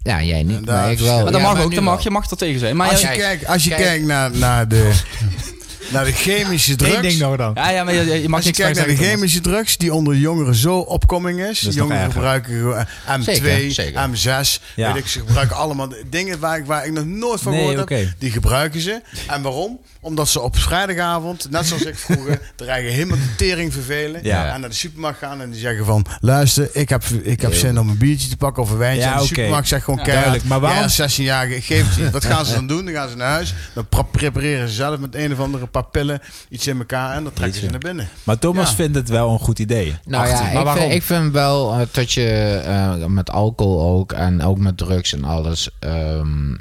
[0.04, 1.16] Ja, jij niet, maar ik wel.
[1.16, 2.76] Maar dat Ja, mag maar ook, dat mag, je mag er tegen zijn.
[2.76, 3.82] Maar als je, kijkt, als je kijk.
[3.82, 4.92] kijkt naar, naar, de,
[5.92, 7.02] naar de chemische Eén drugs.
[7.02, 7.52] ding nog dan.
[7.56, 9.94] ja, ja, maar je, je mag Als je niks kijkt naar de chemische drugs die
[9.94, 11.64] onder jongeren zo opkoming is.
[11.64, 14.10] Is jongeren gebruiken gewoon M2, Zeker, zeker.
[14.10, 14.62] M6.
[14.76, 14.94] Ja.
[14.94, 17.82] Weet ik, ze gebruiken allemaal dingen waar ik, waar ik nog nooit van Nee, gehoord
[17.82, 17.96] oké.
[17.96, 18.08] heb.
[18.18, 19.02] Die gebruiken ze.
[19.28, 19.80] En waarom?
[20.02, 24.20] Omdat ze op vrijdagavond, net zoals ik vroeger, er eigen helemaal de tering vervelen.
[24.24, 24.54] Ja.
[24.54, 26.06] En naar de supermarkt gaan en die zeggen van...
[26.20, 29.02] Luister, ik heb, ik heb zin om een biertje te pakken of een wijntje.
[29.02, 29.28] Ja, en de oké.
[29.34, 30.30] supermarkt zegt gewoon Ja, keihard...
[30.32, 30.62] duidelijk.
[30.62, 32.10] Maar waarom- Ja, 16-jarige, geef het je.
[32.10, 32.86] Wat gaan ze dan doen?
[32.86, 33.54] Dan gaan ze naar huis.
[33.74, 36.20] Dan pre- prepareren ze zelf met een of andere paar pillen
[36.50, 37.16] iets in elkaar.
[37.16, 38.08] En dan trekken ze naar binnen.
[38.24, 38.76] Maar Thomas Ja.
[38.76, 39.96] vindt het wel een goed idee.
[40.06, 40.38] Nou 18.
[40.38, 40.82] ja, maar ik waarom?
[40.84, 45.14] vind, ik vind wel eh, dat je eh, met alcohol ook en ook met drugs
[45.14, 45.70] en alles.
[45.80, 46.56] ehm,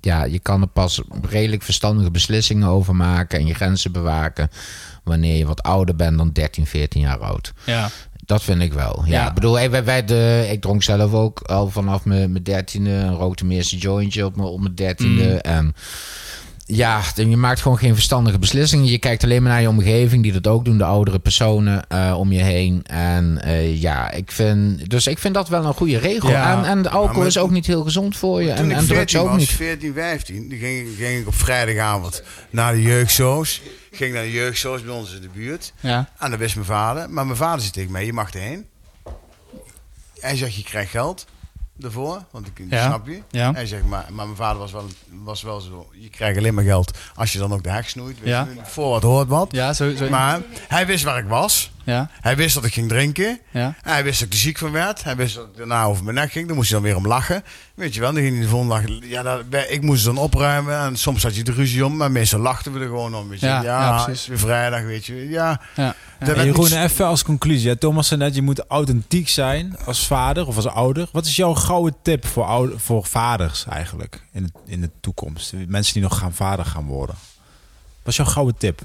[0.00, 1.00] ja, je kan er pas
[1.30, 4.50] redelijk verstandige beslissingen over maken en je grenzen bewaken.
[5.04, 7.52] wanneer je wat ouder bent dan 13, 14 jaar oud.
[7.66, 7.88] Ja.
[8.24, 9.02] Dat vind ik wel.
[9.04, 9.28] Ja, Ja.
[9.28, 12.90] ik bedoel, hey, wij, wij de, ik dronk zelf ook al vanaf mijn dertiende.
[12.90, 15.24] en Rookte mijn eerste jointje op mijn, op mijn dertiende.
[15.32, 15.38] Mm.
[15.38, 15.74] En
[16.70, 18.86] ja, je maakt gewoon geen verstandige beslissingen.
[18.86, 20.78] Je kijkt alleen maar naar je omgeving, die dat ook doen.
[20.78, 22.82] De oudere personen eh, om je heen.
[22.86, 26.30] En eh, ja, ik vind, dus ik vind dat wel een goede regel.
[26.30, 26.58] Ja.
[26.58, 28.50] En, en de alcohol is ook niet heel gezond voor je.
[28.50, 29.48] En, en drugs 14 ook was, niet.
[29.48, 33.62] 14, 15, dan ging, ging ik op vrijdagavond naar de jeugdzoos.
[33.90, 35.72] Ging naar de jeugdzoos bij ons in de buurt.
[35.80, 36.08] Ja.
[36.18, 37.10] En dat wist mijn vader.
[37.10, 38.66] Maar mijn vader zei tegen mij, je mag erheen.
[40.20, 41.26] Hij zegt, je krijgt geld
[41.82, 42.24] ervoor.
[42.30, 42.86] Want ik Ja.
[42.86, 43.22] snap je.
[43.30, 43.52] Ja.
[43.52, 44.84] Hij zegt, maar, maar mijn vader was wel,
[45.24, 45.88] was wel zo.
[45.92, 48.18] Je krijgt alleen maar geld als je dan ook de hek snoeit.
[48.20, 48.48] Weet Ja.
[48.54, 49.48] je, voor wat hoort wat.
[49.52, 50.08] Ja, zo, zo.
[50.08, 51.70] Maar hij wist waar ik was.
[51.92, 53.40] Ja, Hij wist dat ik ging drinken.
[53.50, 53.74] ja.
[53.82, 55.04] Hij wist dat ik er ziek van werd.
[55.04, 56.46] Hij wist dat ik daarna over mijn nek ging.
[56.46, 57.44] Dan moest hij dan weer om lachen.
[57.74, 59.08] Weet je wel, dan ging hij de volgende dag...
[59.08, 60.78] Ja, dat, ik moest het dan opruimen.
[60.78, 61.96] En soms had je de ruzie om.
[61.96, 63.28] Maar meestal lachten we er gewoon om.
[63.28, 63.46] Weet je.
[63.46, 64.22] Ja, Ja, ja, het precies.
[64.22, 65.28] is weer vrijdag, weet je.
[65.28, 65.94] Ja, ja.
[66.18, 67.68] En Jeroen, niet- even als conclusie.
[67.68, 67.76] hè.
[67.76, 71.08] Thomas zei net, je moet authentiek zijn als vader of als ouder.
[71.12, 75.52] Wat is jouw gouden tip voor, ouder, voor vaders eigenlijk in de, in de toekomst?
[75.66, 77.14] Mensen die nog gaan vader gaan worden.
[78.02, 78.80] Wat is jouw gouden tip?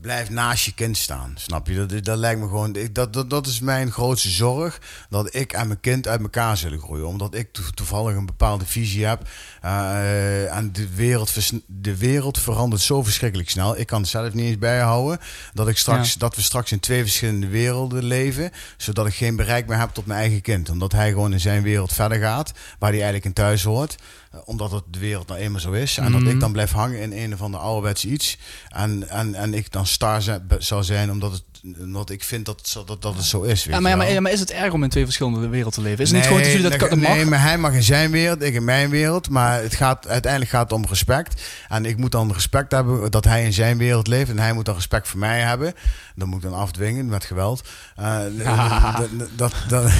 [0.00, 1.86] Blijf naast je kind staan, snap je?
[1.86, 2.76] Dat, dat lijkt me gewoon...
[2.92, 4.80] Dat, dat, dat is mijn grootste zorg.
[5.10, 7.06] Dat ik en mijn kind uit elkaar zullen groeien.
[7.06, 9.28] Omdat ik to- toevallig een bepaalde visie heb.
[9.62, 11.34] eh, en de wereld,
[11.66, 13.78] de wereld verandert zo verschrikkelijk snel.
[13.78, 15.18] Ik kan het zelf niet eens bijhouden.
[15.54, 18.50] Dat, ik straks, dat we straks in twee verschillende werelden leven.
[18.76, 20.70] Zodat ik geen bereik meer heb tot mijn eigen kind.
[20.70, 22.52] Omdat hij gewoon in zijn wereld verder gaat.
[22.78, 23.96] Waar hij eigenlijk in thuis hoort.
[24.30, 25.96] Eh, omdat het de wereld nou eenmaal zo is.
[25.98, 26.30] En dat Mhm.
[26.30, 28.38] ik dan blijf hangen in een of ander ouderwets iets.
[28.68, 30.22] En, en, en ik dan star
[30.58, 31.42] zou zijn omdat, het,
[31.80, 33.64] omdat ik vind dat, het zo- dat, dat het zo is.
[33.64, 35.72] Weet Ja, maar, ja, maar, ja, maar is het erg om in twee verschillende werelden
[35.72, 36.04] te leven?
[36.04, 36.98] Is het niet gewoon dat jullie dat, mag?
[37.14, 39.30] Nee, maar hij mag in zijn wereld, ik in mijn wereld.
[39.30, 41.42] Maar het gaat, uiteindelijk gaat het om respect.
[41.68, 44.30] En ik moet dan respect hebben dat hij in zijn wereld leeft.
[44.30, 45.74] En hij moet dan respect voor mij hebben.
[46.14, 47.68] Dat moet ik dan afdwingen met geweld.
[47.96, 48.18] Eh,
[48.98, 49.82] dat, dat, dat,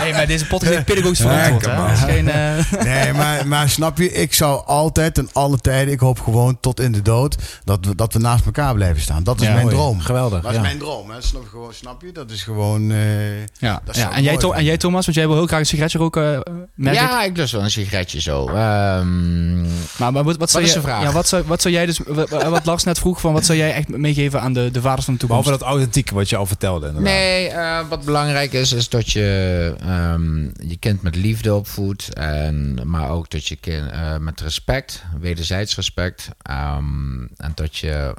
[0.00, 1.64] Nee, maar deze podcast heeft pedagogisch verantwoord.
[1.66, 1.92] Hè?
[1.92, 6.00] is geen, eh, Nee, maar, maar snap je, ik zou altijd en alle tijden, ik
[6.00, 9.22] hoop gewoon tot in de dood, dat we, dat we naast elkaar blijven staan.
[9.22, 9.76] Dat is Ja, mijn mooi.
[9.76, 10.00] droom.
[10.14, 10.62] Geweldig, Dat is ja.
[10.62, 11.10] mijn droom.
[11.10, 11.20] Hè.
[11.22, 12.12] Snap, je gewoon, snap je?
[12.12, 12.90] Dat is gewoon...
[12.90, 13.80] eh, ja.
[13.84, 14.08] dat is ja.
[14.08, 14.76] wel En, jij, vind en jij.
[14.76, 16.96] Thomas, want jij wil heel graag een sigaretje roken, eh, merk.
[16.96, 18.46] Ja, ik lust wel een sigaretje zo.
[18.48, 21.02] Ehm, Maar, maar wat, wat, zou is jij, de vraag?
[21.02, 23.58] Ja, wat, zou, wat zou jij dus, wat, wat Lars net vroeg, van wat zou
[23.58, 25.44] jij echt meegeven aan de, de vaders van de toekomst?
[25.44, 26.86] Behalve dat authentieke wat je al vertelde.
[26.86, 27.12] inderdaad.
[27.12, 32.14] Nee, eh, wat belangrijk is, is dat je ehm, je kind met liefde opvoedt.
[32.14, 36.28] En, maar ook dat je kind eh, met respect, wederzijds respect.
[36.42, 38.14] ehm, en dat je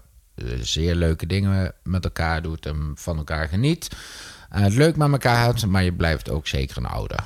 [0.61, 3.87] zeer leuke dingen met elkaar doet en van elkaar geniet.
[4.49, 7.19] En het leuk met elkaar hebt, maar je blijft ook zeker een ouder.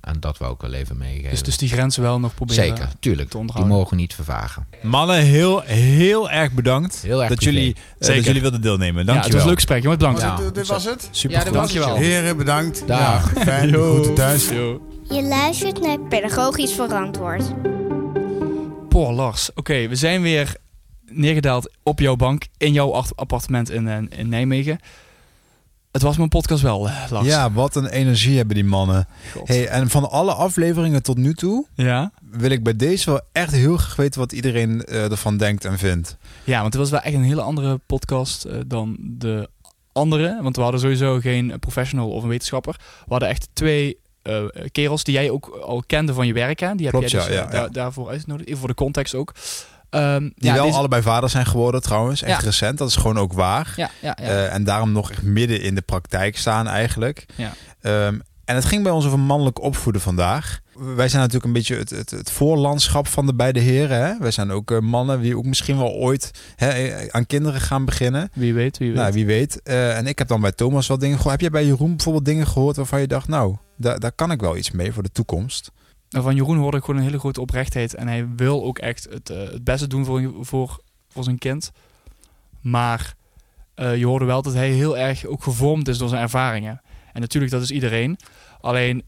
[0.00, 1.30] En dat wil ik wel even meegeven.
[1.30, 2.64] dus, dus die grenzen wel nog proberen.
[2.64, 3.30] zeker, tuurlijk.
[3.30, 4.66] te Die mogen niet vervagen.
[4.82, 7.52] Mannen, heel, heel erg bedankt Heel erg dat, privé.
[7.52, 8.14] jullie, eh, Zeker.
[8.16, 9.04] dat jullie wilden deelnemen.
[9.06, 9.22] Ja, Dankjewel.
[9.24, 10.00] het was een leuk gesprek, jongens.
[10.02, 10.20] Bedankt.
[10.20, 10.36] Ja.
[10.36, 11.08] Dit, dit was het?
[11.10, 11.96] Super Ja, was Dankjewel.
[11.96, 12.86] Heren, bedankt.
[12.86, 13.34] Dag.
[13.34, 13.68] Ja, fijn.
[13.72, 14.48] Groeten thuis.
[15.08, 17.44] Je luistert naar Pedagogisch Verantwoord.
[18.88, 19.50] Poor Lars.
[19.54, 20.56] Oké, we zijn weer
[21.10, 24.78] neergedaald op jouw bank in jouw art- appartement in, eh, in Nijmegen.
[25.92, 27.26] Het was mijn podcast wel, eh, Lars.
[27.26, 29.06] Ja, wat een energie hebben die mannen.
[29.32, 29.48] God.
[29.48, 32.12] Hey, en van alle afleveringen tot nu toe Ja?
[32.30, 35.78] wil ik bij deze wel echt heel graag weten wat iedereen eh, ervan denkt en
[35.78, 36.16] vindt.
[36.44, 39.48] ja, want het was wel echt een hele andere podcast dan de
[39.92, 40.38] andere.
[40.42, 42.76] Want we hadden sowieso geen professional of een wetenschapper.
[42.78, 43.98] We hadden echt twee
[44.72, 46.60] kerels die jij ook al kende van je werk.
[46.60, 46.74] Hè?
[46.74, 48.46] Die heb Klopt, jij dus ja, ja, daarvoor uitgenodigd.
[48.48, 49.32] Even voor de context ook.
[49.94, 52.22] Ehm, Die ja, wel deze- allebei vader zijn geworden trouwens.
[52.22, 52.46] Echt Ja.
[52.46, 52.78] recent.
[52.78, 53.72] Dat is gewoon ook waar.
[53.76, 54.28] Ja, ja, ja.
[54.28, 57.26] Eh, en daarom nog echt midden in de praktijk staan eigenlijk.
[57.36, 57.52] Ja.
[57.80, 60.60] Ehm, en het ging bij ons over mannelijk opvoeden vandaag.
[60.96, 64.06] Wij zijn natuurlijk een beetje het, het, het voorlandschap van de beide heren.
[64.06, 64.18] Hè?
[64.18, 68.30] Wij zijn ook eh, mannen die ook misschien wel ooit hè, aan kinderen gaan beginnen.
[68.32, 68.96] wie weet, wie weet.
[68.96, 69.62] Nou, wie weet.
[69.62, 71.32] Eh, en ik heb dan bij Thomas wel dingen gehoord.
[71.32, 74.40] Heb jij bij Jeroen bijvoorbeeld dingen gehoord waarvan je dacht, nou, daar, daar kan ik
[74.40, 75.70] wel iets mee voor de toekomst?
[76.14, 77.94] Nou, Van Jeroen hoorde ik gewoon een hele grote oprechtheid.
[77.94, 81.72] En hij wil ook echt het, eh, het beste doen voor, voor, voor zijn kind.
[82.60, 83.14] Maar
[83.74, 86.80] eh, je hoorde wel dat hij heel erg ook gevormd is door zijn ervaringen.
[87.12, 88.18] En natuurlijk, dat is iedereen.
[88.60, 89.02] Alleen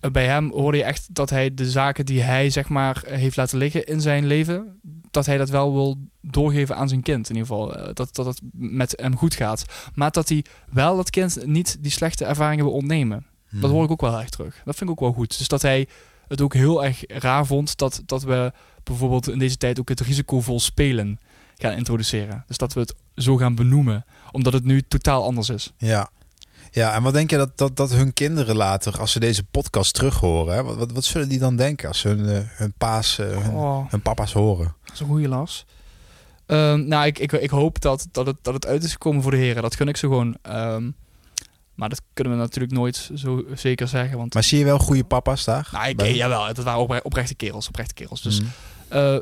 [0.00, 3.36] eh, bij hem hoorde je echt dat hij de zaken die hij zeg maar heeft
[3.36, 4.80] laten liggen in zijn leven,
[5.10, 7.28] dat hij dat wel wil doorgeven aan zijn kind.
[7.28, 9.64] In ieder geval, dat, dat het met hem goed gaat.
[9.94, 13.26] Maar dat hij wel dat kind niet die slechte ervaringen wil ontnemen.
[13.50, 14.62] Dat hoor ik ook wel erg terug.
[14.64, 15.38] Dat vind ik ook wel goed.
[15.38, 15.88] Dus dat hij
[16.28, 18.52] het ook heel erg raar vond dat, dat we
[18.82, 21.20] bijvoorbeeld in deze tijd ook het risicovol spelen
[21.56, 22.44] gaan introduceren.
[22.46, 25.72] Dus dat we het zo gaan benoemen, omdat het nu totaal anders is.
[25.76, 26.10] Ja.
[26.70, 29.94] Ja, en wat denk je dat, dat, dat hun kinderen later, als ze deze podcast
[29.94, 32.72] terug horen, hè, wat, wat, wat zullen die dan denken als ze hun, eh, hun
[32.78, 34.74] pa's, eh, hun, Oh, hun papa's horen?
[34.84, 35.66] dat is een goede las.
[36.46, 39.30] Ehm, nou, ik, ik, ik hoop dat, dat, het, dat het uit is gekomen voor
[39.30, 39.62] de heren.
[39.62, 40.36] Dat gun ik ze gewoon.
[40.42, 40.90] Ehm,
[41.78, 44.18] maar dat kunnen we natuurlijk nooit zo zeker zeggen.
[44.18, 45.68] Want Maar zie je wel goede papa's daar?
[45.72, 47.68] nou, ik, Bij- jawel, het waren opre- oprechte kerels.
[47.68, 48.22] Oprechte kerels.
[48.22, 48.46] Dus Mm.
[48.88, 49.16] Eh,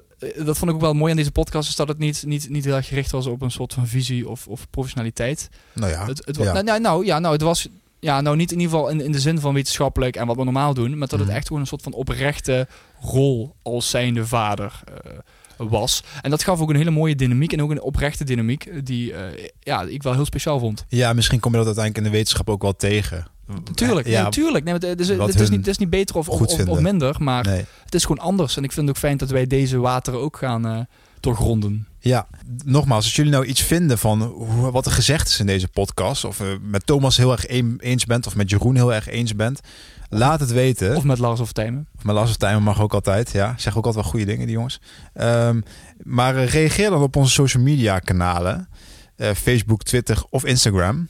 [0.45, 2.65] dat vond ik ook wel mooi aan deze podcast, is dat het niet, niet, niet
[2.65, 5.49] heel erg gericht was op een soort van visie of, of professionaliteit.
[5.73, 6.53] Nou ja, Het, het, ja.
[6.53, 7.69] nou, nou, nou, ja, nou, het was
[8.01, 10.45] ja, nou niet in ieder geval in, in de zin van wetenschappelijk en wat we
[10.45, 11.37] normaal doen, maar dat het Mhm.
[11.37, 12.69] echt gewoon een soort van oprechte
[13.01, 15.13] rol als zijnde vader eh,
[15.57, 16.03] was.
[16.23, 19.13] En dat gaf ook een hele mooie dynamiek en ook een oprechte dynamiek eh, die
[19.13, 20.85] eh, ja, ik wel heel speciaal vond.
[20.89, 23.27] ja, misschien kom je dat uiteindelijk in de wetenschap ook wel tegen.
[23.75, 24.65] Tuurlijk, Ja, nee, tuurlijk.
[24.65, 27.17] Nee, het, is, wat het, is niet, het is niet beter of, of, of, minder,
[27.19, 27.65] maar nee.
[27.85, 28.57] het is gewoon anders.
[28.57, 30.79] En ik vind het ook fijn dat wij deze wateren ook gaan eh,
[31.21, 31.87] doorgronden.
[31.99, 32.27] Ja,
[32.65, 36.25] nogmaals, als jullie nou iets vinden van hoe, wat er gezegd is in deze podcast,
[36.25, 39.37] of eh, met Thomas heel erg een- eens bent, of met Jeroen heel erg eens
[39.37, 39.61] bent,
[40.09, 40.97] laat het weten.
[40.97, 41.89] Of met Lars of Tijmen.
[41.97, 43.55] Of met Lars of Tijmen mag ook altijd, ja.
[43.57, 44.81] Zeg ook altijd wel goede dingen, die jongens.
[45.13, 45.61] Ehm,
[46.03, 48.69] maar eh, reageer dan op onze social media kanalen.
[49.17, 51.09] eh, Facebook, Twitter of Instagram.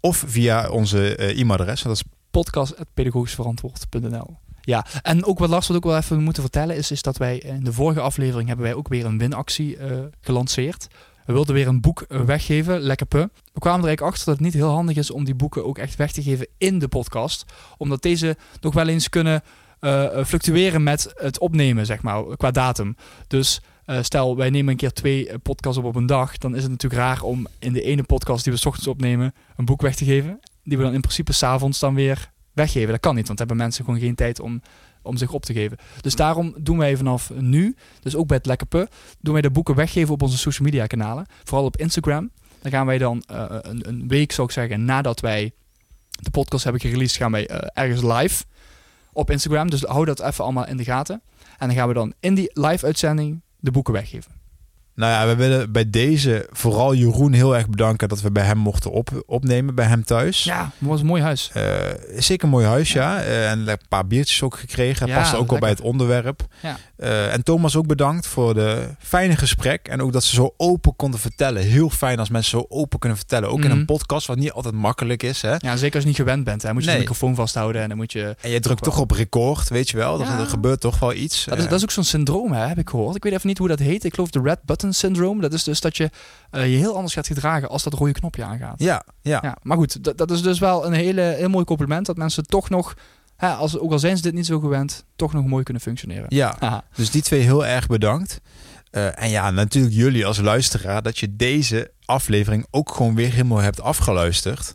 [0.00, 1.82] Of via onze eh, e-mailadres.
[1.82, 6.90] Dat is podcast.pedagogischverantwoord.nl Ja, en ook wat Lars wat ook wel even moeten vertellen is,
[6.90, 10.86] is dat wij in de vorige aflevering hebben wij ook weer een winactie eh, gelanceerd.
[11.26, 13.18] We wilden weer een boek eh, weggeven, lekker pu.
[13.52, 15.78] We kwamen er eigenlijk achter dat het niet heel handig is om die boeken ook
[15.78, 17.44] echt weg te geven in de podcast.
[17.76, 19.42] Omdat deze nog wel eens kunnen
[19.80, 22.96] eh, eh, fluctueren met het opnemen, zeg maar, qua datum.
[23.26, 23.60] Dus
[24.00, 26.38] stel, wij nemen een keer twee podcasts op op een dag.
[26.38, 29.34] Dan is het natuurlijk raar om in de ene podcast die we 's ochtends opnemen,
[29.56, 30.40] een boek weg te geven.
[30.62, 32.90] Die we dan in principe s'avonds dan weer weggeven.
[32.90, 34.62] Dat kan niet, want hebben mensen gewoon geen tijd om,
[35.06, 35.76] om zich op te geven.
[36.00, 38.88] Dus daarom doen wij vanaf nu, dus ook bij het Lekkerpe,
[39.20, 41.26] doen wij de boeken weggeven op onze social media kanalen.
[41.44, 42.30] Vooral op Instagram.
[42.62, 45.52] Dan gaan wij dan eh, een, een week, zou ik zeggen, nadat wij
[46.10, 48.44] de podcast hebben gereleased, gaan wij eh, ergens live
[49.12, 49.70] op Instagram.
[49.70, 51.22] Dus hou dat even allemaal in de gaten.
[51.58, 54.35] En dan gaan we dan in die live uitzending de boeken weggeven.
[54.96, 58.58] Nou ja, we willen bij deze vooral Jeroen heel erg bedanken dat we bij hem
[58.58, 60.44] mochten op, opnemen, bij hem thuis.
[60.44, 61.50] Ja, het was een mooi huis.
[61.52, 61.62] Eh,
[62.16, 63.20] zeker een mooi huis, ja.
[63.22, 65.06] Eh, en een paar biertjes ook gekregen.
[65.06, 66.46] Ja, Past ook wel bij het onderwerp.
[66.62, 66.76] Ja.
[66.96, 69.88] Eh, en Thomas ook bedankt voor de fijne gesprek.
[69.88, 71.62] En ook dat ze zo open konden vertellen.
[71.62, 73.48] Heel fijn als mensen zo open kunnen vertellen.
[73.50, 73.78] Ook in Mhm.
[73.78, 75.42] een podcast, wat niet altijd makkelijk is.
[75.42, 75.54] Hè?
[75.58, 76.62] Ja, zeker als je niet gewend bent.
[76.62, 76.72] Hè.
[76.72, 76.96] Moet je Nee.
[76.98, 78.36] de microfoon vasthouden en dan moet je...
[78.40, 80.18] En je drukt toch op record, weet je wel.
[80.18, 80.38] Dat Ja.
[80.38, 81.44] Er gebeurt toch wel iets.
[81.44, 83.16] Dat is, Eh, dat is ook zo'n syndroom, hè, heb ik gehoord.
[83.16, 84.04] Ik weet even niet hoe dat heet.
[84.04, 85.40] Ik geloof de red button syndroom.
[85.40, 86.10] Dat is dus dat je
[86.50, 88.78] eh, je heel anders gaat gedragen als dat rode knopje aangaat.
[88.80, 89.38] ja, ja.
[89.42, 92.06] Ja, maar goed, dat, dat is dus wel een hele, heel mooi compliment.
[92.06, 92.94] Dat mensen toch nog,
[93.36, 96.26] hè, als, ook al zijn ze dit niet zo gewend, toch nog mooi kunnen functioneren.
[96.28, 96.84] ja.
[96.94, 98.40] Dus die twee heel erg bedankt.
[98.90, 103.58] Eh, en ja, natuurlijk jullie als luisteraar dat je deze aflevering ook gewoon weer helemaal
[103.58, 104.72] hebt afgeluisterd.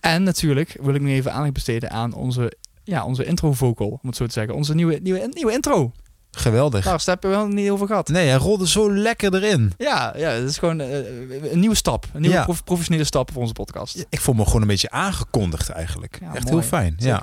[0.00, 2.52] En natuurlijk wil ik nog even aandacht besteden aan onze,
[2.84, 4.54] ja, onze intro vocal, om het zo te zeggen.
[4.54, 5.92] Onze nieuwe, nieuwe, nieuwe intro.
[6.30, 6.84] Geweldig.
[6.84, 8.08] Daar hebben we wel niet over gehad.
[8.08, 9.72] Nee, hij rolde zo lekker erin.
[9.78, 12.06] Ja, ja, het is gewoon eh, een nieuwe stap.
[12.12, 12.44] Een nieuwe Ja.
[12.44, 14.06] prof- professionele stap voor onze podcast.
[14.08, 16.18] Ik voel me gewoon een beetje aangekondigd eigenlijk.
[16.20, 16.56] Ja, Echt mooi.
[16.56, 16.94] heel fijn.
[16.98, 17.22] Ja.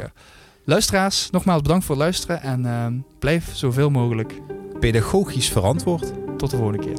[0.70, 4.42] Luisteraars, nogmaals bedankt voor het luisteren en ehm, blijf zoveel mogelijk.
[4.80, 6.12] Pedagogisch verantwoord.
[6.38, 6.98] Tot de volgende keer.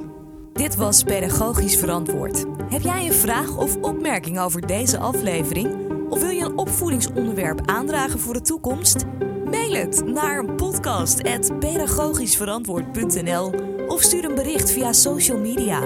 [0.53, 2.45] Dit was Pedagogisch Verantwoord.
[2.68, 5.89] Heb jij een vraag of opmerking over deze aflevering?
[6.09, 9.05] Of wil je een opvoedingsonderwerp aandragen voor de toekomst?
[9.45, 13.55] Mail het naar podcast.pedagogischverantwoord.nl
[13.89, 15.81] of stuur een bericht via social media.